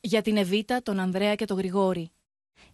[0.00, 2.12] Για την Εβίτα, τον Ανδρέα και τον Γρηγόρη.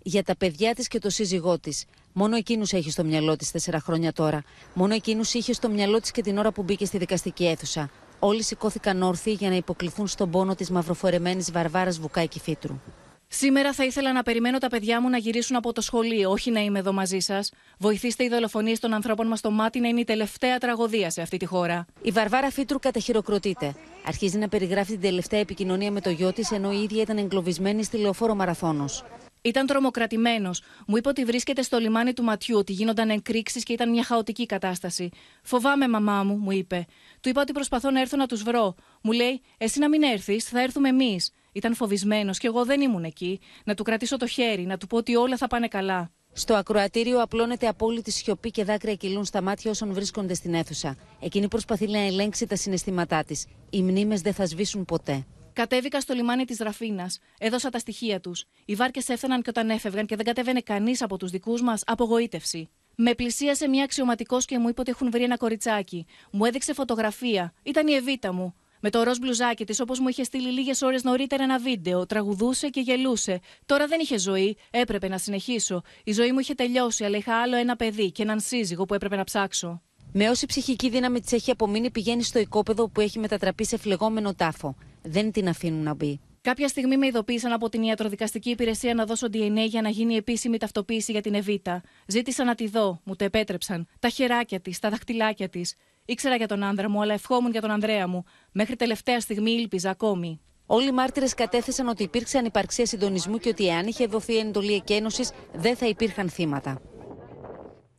[0.02, 1.84] Για τα παιδιά της και το σύζυγό της.
[2.12, 4.42] Μόνο εκείνους έχει στο μυαλό της τέσσερα χρόνια τώρα.
[4.74, 7.90] Μόνο εκείνους είχε στο μυαλό της και την ώρα που μπήκε στη δικαστική αίθουσα.
[8.22, 12.80] Όλοι σηκώθηκαν όρθιοι για να υποκληθούν στον πόνο της μαυροφορεμένης Βαρβάρας Βουκάκη Φίτρου.
[13.28, 16.60] Σήμερα θα ήθελα να περιμένω τα παιδιά μου να γυρίσουν από το σχολείο, όχι να
[16.60, 17.52] είμαι εδώ μαζί σας.
[17.78, 21.36] Βοηθήστε οι δολοφονίες των ανθρώπων μας στο μάτι να είναι η τελευταία τραγωδία σε αυτή
[21.36, 21.86] τη χώρα.
[22.02, 23.74] Η Βαρβάρα Φίτρου καταχειροκροτείται.
[24.06, 27.82] Αρχίζει να περιγράφει την τελευταία επικοινωνία με το γιο της, ενώ η ίδια ήταν εγκλωβισμένη
[27.82, 29.04] στη λεωφόρο Μαραθώνος.
[29.42, 30.62] Ήταν τρομοκρατημένος.
[30.86, 34.46] Μου είπε ότι βρίσκεται στο λιμάνι του ματιού, ότι γίνονταν εκρήξεις και ήταν μια χαοτική
[34.46, 35.08] κατάσταση.
[35.42, 36.86] Φοβάμαι, μαμά μου, μου είπε.
[37.20, 38.74] Του είπα ότι προσπαθώ να έρθω να τους βρω.
[39.02, 41.30] Μου λέει, Εσύ να μην έρθεις, θα έρθουμε εμείς.
[41.52, 43.40] Ήταν φοβισμένος και εγώ δεν ήμουν εκεί.
[43.64, 46.10] Να του κρατήσω το χέρι, να του πω ότι όλα θα πάνε καλά.
[46.32, 50.96] Στο ακροατήριο απλώνεται απόλυτη σιωπή και δάκρυα κυλούν στα μάτια όσων βρίσκονται στην αίθουσα.
[51.20, 53.46] Εκείνη προσπαθεί να ελέγξει τα συναισθήματά της.
[53.70, 55.26] Οι μνήμες δεν θα σβήσουν ποτέ.
[55.60, 57.18] Κατέβηκα στο λιμάνι της Ραφίνας.
[57.38, 58.44] Έδωσα τα στοιχεία τους.
[58.64, 62.68] Οι βάρκες έφταναν και όταν έφευγαν και δεν κατέβαινε κανείς από τους δικούς μας, απογοήτευση.
[62.94, 66.06] Με πλησίασε μια αξιωματικός και μου είπε ότι έχουν βρει ένα κοριτσάκι.
[66.30, 67.52] Μου έδειξε φωτογραφία.
[67.62, 68.54] Ήταν η Εβίτα μου.
[68.80, 72.68] Με το ροζ μπλουζάκι της, όπως μου είχε στείλει λίγες ώρες νωρίτερα ένα βίντεο, τραγουδούσε
[72.68, 73.40] και γελούσε.
[73.66, 75.82] Τώρα δεν είχε ζωή, έπρεπε να συνεχίσω.
[76.04, 79.16] Η ζωή μου είχε τελειώσει, αλλά είχα άλλο ένα παιδί και έναν σύζυγο που έπρεπε
[79.16, 79.82] να ψάξω.
[80.12, 84.34] Με όση ψυχική δύναμη της έχει απομείνει, πηγαίνει στο οικόπεδο που έχει μετατραπεί σε φλεγόμενο
[84.34, 84.76] τάφο.
[85.02, 86.20] Δεν την αφήνουν να μπει.
[86.42, 90.58] Κάποια στιγμή με ειδοποίησαν από την ιατροδικαστική υπηρεσία να δώσω DNA για να γίνει επίσημη
[90.58, 91.82] ταυτοποίηση για την Εβίτα.
[92.06, 93.86] Ζήτησα να τη δω, μου το επέτρεψαν.
[93.98, 95.74] Τα χεράκια της, τα δαχτυλάκια της.
[96.04, 98.24] Ήξερα για τον άνδρα μου, αλλά ευχόμουν για τον Ανδρέα μου.
[98.52, 100.40] Μέχρι τελευταία στιγμή ήλπιζα ακόμη.
[100.66, 105.30] Όλοι οι μάρτυρες κατέθεσαν ότι υπήρξε ανυπαρξία συντονισμού και ότι εάν είχε δοθεί εντολή εκένωσης,
[105.52, 106.80] δεν θα υπήρχαν θύματα.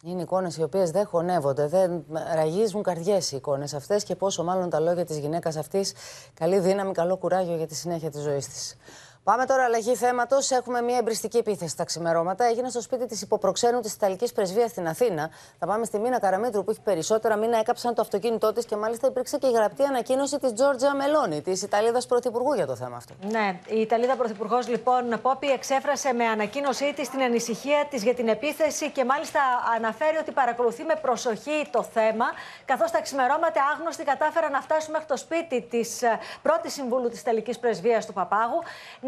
[0.04, 2.04] Είναι εικόνες οι οποίες δεν χωνεύονται, δεν
[2.36, 5.94] ραγίζουν καρδιές οι εικόνες αυτές και πόσο μάλλον τα λόγια της γυναίκας αυτής.
[6.34, 8.76] Καλή δύναμη, καλό κουράγιο για τη συνέχεια της ζωής της.
[9.24, 10.52] Πάμε τώρα, αλλαγή θέματος.
[10.52, 12.46] Έχουμε μια εμπριστική επίθεση στα ξημερώματα.
[12.46, 15.30] Έγινε στο σπίτι της υποπροξένου της Ιταλικής Πρεσβείας στην Αθήνα.
[15.60, 17.36] Θα πάμε στη Μίνα Καραμίτρου που έχει περισσότερα.
[17.36, 21.42] Μίνα έκαψαν το αυτοκίνητό της και μάλιστα υπήρξε και η γραπτή ανακοίνωση της Τζόρτζια Μελώνη,
[21.42, 23.14] της Ιταλίδας Πρωθυπουργού για το θέμα αυτό.
[23.32, 28.28] Ναι, η Ιταλίδα Πρωθυπουργός λοιπόν, Πόπη, εξέφρασε με ανακοίνωσή της την ανησυχία της για την
[28.28, 29.40] επίθεση και μάλιστα
[29.76, 32.26] αναφέρει ότι παρακολουθεί με προσοχή το θέμα.
[32.66, 36.02] Καθώς τα ξημερώματα άγνωστοι κατάφεραν να φτάσουν μέχρι το σπίτι της
[36.42, 38.64] πρώτης συμβούλου της Ιταλικής Πρεσβείας του Παπάγου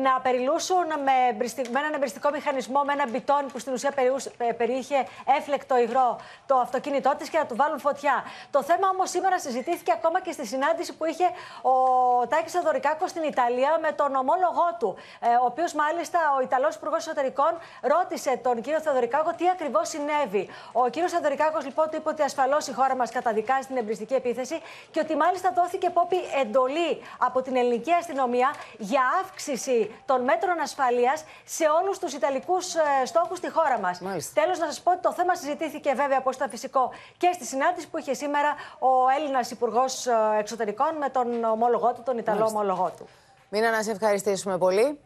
[0.06, 1.16] να περιλούσουν με,
[1.74, 3.94] με έναν εμπριστικό μηχανισμό, με ένα μπιτόνι που στην ουσία
[4.58, 5.00] περιείχε
[5.38, 8.24] έφλεκτο υγρό το αυτοκίνητό της και να του βάλουν φωτιά.
[8.52, 11.28] Το θέμα όμως σήμερα συζητήθηκε ακόμα και στη συνάντηση που είχε
[11.62, 11.74] ο
[12.28, 14.96] Τάκης Θεοδωρικάκος στην Ιταλία με τον ομόλογό του.
[15.20, 17.52] Ε, ο οποίος μάλιστα ο Ιταλός Υπουργός Εσωτερικών
[17.82, 20.50] ρώτησε τον κύριο Θεοδωρικάκο τι ακριβώς συνέβη.
[20.72, 24.62] Ο κύριος Θεοδωρικάκος λοιπόν του είπε ότι ασφαλώς η χώρα μας καταδικάζει την εμπριστική επίθεση
[24.92, 31.24] και ότι μάλιστα δόθηκε πόπη εντολή από την ελληνική αστυνομία για αύξηση των μέτρων ασφαλείας
[31.46, 33.98] σε όλους τους Ιταλικούς ε, στόχους στη χώρα μας.
[34.34, 37.90] Τέλος, να σας πω ότι το θέμα συζητήθηκε βέβαια, όπω ήταν φυσικό, και στη συνάντηση
[37.90, 42.60] που είχε σήμερα ο Έλληνας Υπουργός ε, Εξωτερικών με τον ομόλογό του, τον Ιταλό Μάλιστα.
[42.60, 43.08] ομόλογό του.
[43.50, 45.00] Μήνα να σε ευχαριστήσουμε πολύ.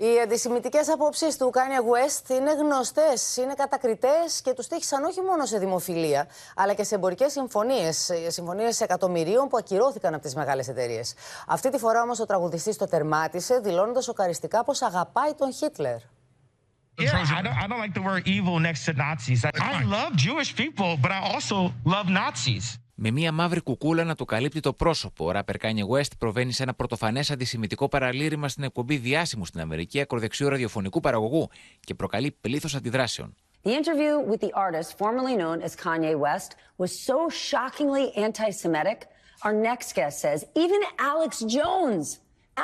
[0.00, 5.46] Οι αντισημιτικές απόψεις του Κάνια West είναι γνωστές, είναι κατακριτές και τους τύχησαν όχι μόνο
[5.46, 8.10] σε δημοφιλία, αλλά και σε εμπορικές συμφωνίες.
[8.26, 11.14] Συμφωνίες εκατομμυρίων που ακυρώθηκαν από τις μεγάλες εταιρείες.
[11.46, 15.96] Αυτή τη φορά όμως ο τραγουδιστής το τερμάτισε, δηλώνοντας σοκαριστικά πως αγαπάει τον Χίτλερ.
[15.96, 19.40] Yeah, I don't, I don't like the word evil next to Nazis.
[19.44, 21.56] I love Jewish people, but I also
[21.94, 22.64] love Nazis.
[23.00, 26.62] Με μία μαύρη κουκούλα να το καλύπτει το πρόσωπο, ο ράπερ Kanye West προβαίνει σε
[26.62, 31.48] ένα πρωτοφανές αντισημιτικό παραλήρημα στην εκπομπή διάσημου στην Αμερική ακροδεξιού ραδιοφωνικού παραγωγού
[31.80, 33.34] και προκαλεί πλήθος αντιδράσεων.
[33.64, 37.16] The interview with the artist formerly known as Kanye West was so
[37.48, 38.98] shockingly anti Semitic.
[39.44, 40.80] Our next guest says even
[41.12, 42.06] Alex Jones,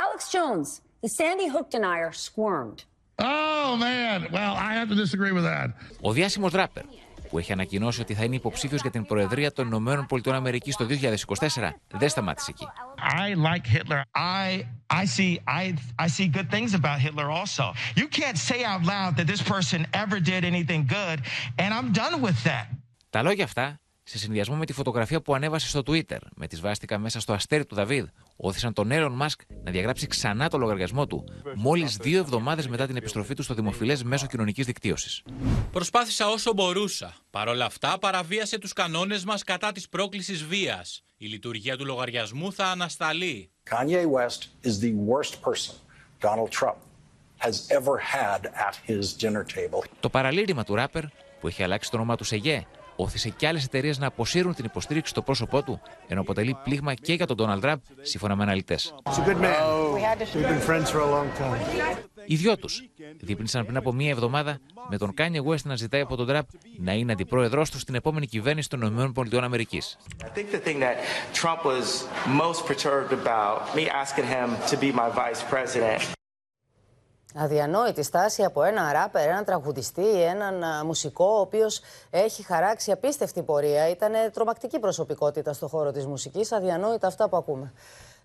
[0.04, 0.68] Alex Jones,
[1.04, 2.80] the Sandy Hook denier, squirmed.
[3.18, 5.68] Oh man, well, I have to disagree with that.
[6.00, 6.84] Ο διάσημος ράπερ
[7.34, 10.86] που έχει ανακοινώσει ότι θα είναι υποψήφιος για την Προεδρία των Ηνωμένων Πολιτειών Αμερικής το
[10.90, 12.66] 2024, δεν σταμάτησε εκεί.
[13.20, 14.02] I like Hitler.
[14.14, 14.66] I
[15.00, 15.74] I see I
[16.04, 17.64] I see good things about Hitler also.
[18.00, 21.18] You can't say out loud that this person ever did anything good
[21.62, 22.66] and I'm done with that.
[23.10, 26.98] Τα λόγια αυτά σε συνδυασμό με τη φωτογραφία που ανέβασε στο Twitter με τη σβάστηκα
[26.98, 28.04] μέσα στο αστέρι του Δαβίδ,
[28.36, 31.24] όθησαν τον Έλλον Μάσκ να διαγράψει ξανά το λογαριασμό του,
[31.54, 35.22] μόλις δύο εβδομάδες μετά την επιστροφή του στο δημοφιλές μέσω κοινωνικής δικτύωσης.
[35.72, 37.14] Προσπάθησα όσο μπορούσα.
[37.30, 41.04] Παρ' όλα αυτά, παραβίασε τους κανόνες μας κατά της πρόκλησης βίας.
[41.16, 43.50] Η λειτουργία του λογαριασμού θα ανασταλεί.
[43.70, 45.74] Kanye West is the worst person
[46.20, 46.76] Donald Trump
[47.38, 49.80] has ever had at his dinner table.
[50.00, 51.04] Το παραλήρημα του ράπερ,
[51.40, 52.66] που έχει αλλάξει το όνομά του σε Γε,
[52.96, 57.12] όθησε και άλλες εταιρείες να αποσύρουν την υποστήριξη στο πρόσωπό του, ενώ αποτελεί πλήγμα και
[57.12, 58.94] για τον Ντόναλντ Τραμπ, σύμφωνα με αναλυτές.
[62.26, 62.88] Οι δυο τους
[63.20, 66.44] δείπνησαν πριν από μία εβδομάδα με τον Kanye West να ζητάει από τον Τραμπ
[66.78, 69.24] να είναι αντιπρόεδρός του στην επόμενη κυβέρνηση των ΗΠΑ.
[77.36, 81.80] Αδιανόητη στάση από ένα ράπερ, έναν τραγουδιστή, έναν μουσικό, ο οποίος
[82.10, 83.88] έχει χαράξει απίστευτη πορεία.
[83.88, 86.52] Ήταν τρομακτική προσωπικότητα στον χώρο της μουσικής.
[86.52, 87.72] Αδιανόητα αυτά που ακούμε.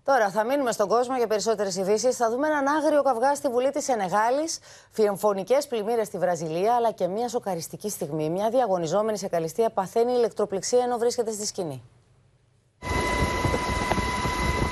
[0.04, 2.16] Τώρα θα μείνουμε στον κόσμο για περισσότερες ειδήσεις.
[2.16, 4.48] Θα δούμε έναν άγριο καυγά στη Βουλή της Ενεγάλη,
[4.90, 8.30] φιεμφωνικές πλημμύρες στη Βραζιλία, αλλά και μια σοκαριστική στιγμή.
[8.30, 11.82] Μια διαγωνιζόμενη σε καλυστία παθαίνει ηλεκτροπληξία ενώ βρίσκεται στη σκηνή.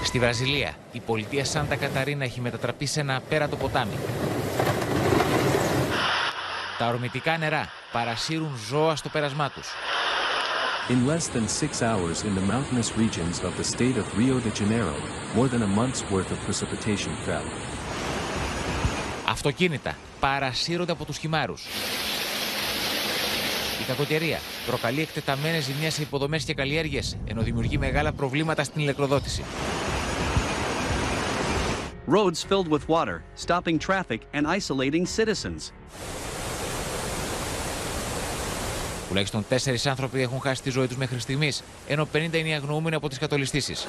[0.08, 3.98] Στη Βραζιλία, η πολιτεία Σάντα Καταρίνα έχει μετατραπεί σε ένα απέρατο ποτάμι.
[6.78, 9.68] Τα ορμητικά νερά παρασύρουν ζώα στο πέρασμά τους.
[10.88, 14.50] In less than six hours in the mountainous regions of the state of Rio de
[14.60, 14.96] Janeiro,
[15.36, 17.46] more than a month's worth of precipitation fell.
[19.28, 21.62] Αυτοκίνητα παρασύρονται από τους χυμάρους.
[23.80, 29.44] Η κακοκαιρία προκαλεί εκτεταμένες ζημιές σε υποδομές και καλλιέργειες, ενώ δημιουργεί μεγάλα προβλήματα στην ηλεκτροδότηση.
[32.08, 35.72] Roads filled with water, stopping traffic and isolating citizens.
[39.08, 42.94] Τουλάχιστον τέσσερις άνθρωποι έχουν χάσει τη ζωή τους μέχρι στιγμής, ενώ 50 είναι οι αγνοούμενοι
[42.94, 43.86] από τις κατολιστήσεις.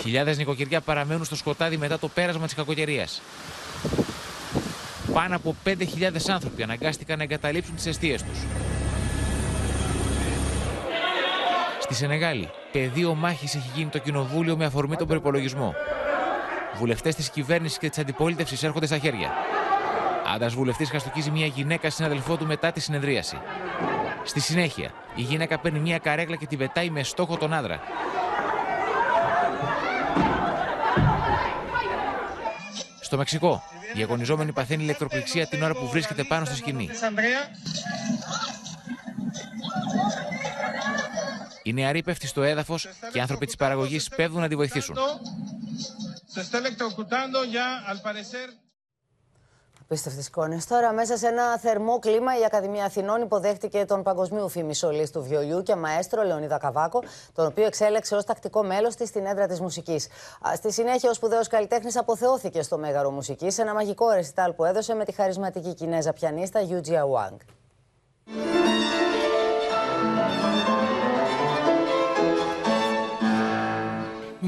[0.00, 3.22] Χιλιάδες νοικοκυριά παραμένουν στο σκοτάδι μετά το πέρασμα της κακοκαιρίας.
[5.12, 8.38] Πάνω από 5.000 άνθρωποι αναγκάστηκαν να εγκαταλείψουν τις αιστείες τους.
[11.80, 15.74] Στη Σενεγάλη, πεδίο μάχης έχει γίνει το κοινοβούλιο με αφορμή τον προπολογισμό.
[16.76, 19.32] Βουλευτές της κυβέρνησης και της αντιπολίτευσης έρχονται στα χέρια.
[20.34, 23.38] Άντρα βουλευτής χαστοκίζει μια γυναίκα συναδελφό του μετά τη συνεδρίαση.
[24.24, 27.80] Στη συνέχεια, η γυναίκα παίρνει μια καρέκλα και την πετάει με στόχο τον άντρα.
[33.00, 33.62] Στο Μεξικό,
[33.94, 36.88] η αγωνιζόμενη παθαίνει ηλεκτροπληξία την ώρα που βρίσκεται πάνω στη σκηνή.
[41.68, 44.96] Η νεαρή πέφτει στο έδαφος και οι άνθρωποι της παραγωγής πέφτουν να τη βοηθήσουν.
[49.82, 50.66] Απίστευτες εικόνες.
[50.66, 55.22] Τώρα, μέσα σε ένα θερμό κλίμα, η Ακαδημία Αθηνών υποδέχτηκε τον παγκοσμίου φήμη σολή του
[55.22, 57.02] βιολιού και μαέστρο Λεωνίδα Καβάκο,
[57.32, 60.08] τον οποίο εξέλεξε ως τακτικό μέλος της στην έδρα της μουσικής.
[60.54, 64.94] Στη συνέχεια, ο σπουδαίος καλλιτέχνης αποθεώθηκε στο Μέγαρο Μουσικής σε ένα μαγικό ρεσιτάλ που έδωσε
[64.94, 67.38] με τη χαρισματική Κινέζα πιανίστα Γιούτζια Ουάνγκ.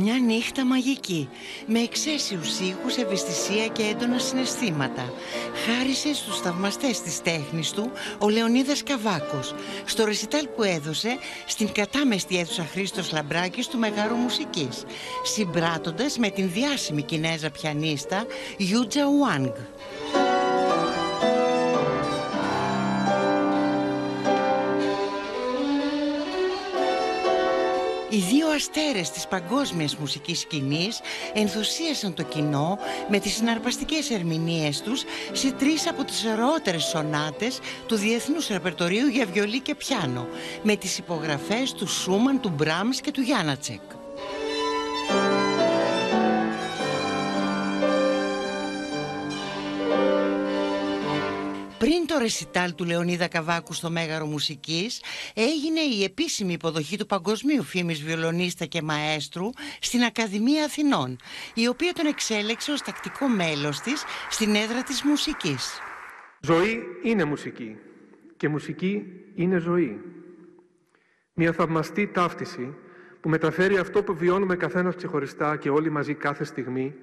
[0.03, 1.29] Μια νύχτα μαγική,
[1.67, 5.13] με εξαίσιους ήχους, ευαισθησία και έντονα συναισθήματα.
[5.67, 12.39] Χάρισε στους θαυμαστές της τέχνης του ο Λεωνίδας Καβάκος, στο ρεσιτάλ που έδωσε στην κατάμεστη
[12.39, 14.85] αίθουσα Χρήστος Λαμπράκης του Μεγάρου Μουσικής,
[15.23, 18.27] συμπράττοντας με την διάσημη Κινέζα πιανίστα
[18.57, 19.55] Γιούτζα Ουάνγκ.
[28.13, 31.01] Οι δύο αστέρες της παγκόσμιας μουσικής σκηνής
[31.33, 35.03] ενθουσίασαν το κοινό με τις συναρπαστικές ερμηνείες τους
[35.33, 40.29] σε τρεις από τις ωραιότερες σονάτες του Διεθνούς Ρεπερτορίου για βιολί και πιάνο
[40.63, 43.81] με τις υπογραφές του Σούμαν, του Μπράμς και του Γιάνατσεκ.
[51.85, 55.03] Πριν το ρεσιτάλ του Λεωνίδα Καβάκου στο Μέγαρο Μουσικής
[55.35, 59.51] έγινε η επίσημη υποδοχή του παγκοσμίου φήμης βιολονίστα και μαέστρου
[59.81, 61.17] στην Ακαδημία Αθηνών
[61.55, 65.79] η οποία τον εξέλεξε ως τακτικό μέλος της στην έδρα της μουσικής.
[66.41, 67.77] Ζωή είναι μουσική
[68.37, 69.03] και μουσική
[69.35, 70.01] είναι ζωή.
[71.35, 72.75] Μια θαυμαστή ταύτιση
[73.21, 76.95] που μεταφέρει αυτό που βιώνουμε καθένας ξεχωριστά και όλοι μαζί κάθε στιγμή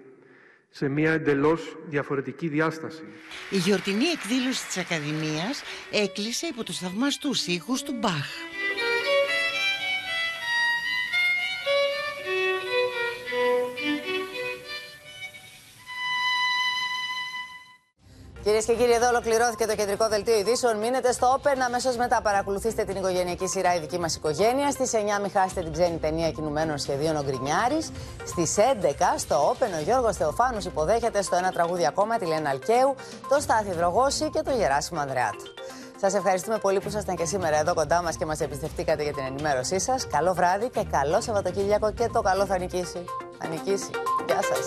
[0.70, 3.03] σε μια εντελώς διαφορετική διάσταση.
[3.49, 5.61] Η γιορτινή εκδήλωση της Ακαδημίας
[5.91, 8.28] έκλεισε υπό τους θαυμαστούς ήχους του Μπαχ.
[18.68, 20.78] Και κύριοι, εδώ ολοκληρώθηκε το κεντρικό δελτίο ειδήσεων.
[20.78, 21.57] Μείνετε στο Open.
[21.65, 24.72] Αμέσως μετά παρακολουθήστε την οικογενειακή σειρά Η δική μας οικογένεια.
[24.72, 27.91] Στις 9 μην χάσετε την ξένη ταινία κινουμένων σχεδίων Ο Γκρινιάρης.
[28.26, 32.95] Στις 11 στο Open ο Γιώργος Θεοφάνους υποδέχεται στο ένα τραγούδι ακόμα τη Λένα Αλκαίου,
[33.30, 35.45] το Στάθη Δρογόση και το Γεράσιμο Ανδρεάτου.
[36.01, 39.24] Σας ευχαριστούμε πολύ που ήσασταν και σήμερα εδώ κοντά μας και μας εμπιστευτήκατε για την
[39.26, 40.07] ενημέρωσή σας.
[40.07, 43.05] Καλό βράδυ και καλό Σαββατοκύριακο και το καλό θα νικήσει.
[43.39, 43.89] Θα νικήσει.
[44.28, 44.65] Γεια σας.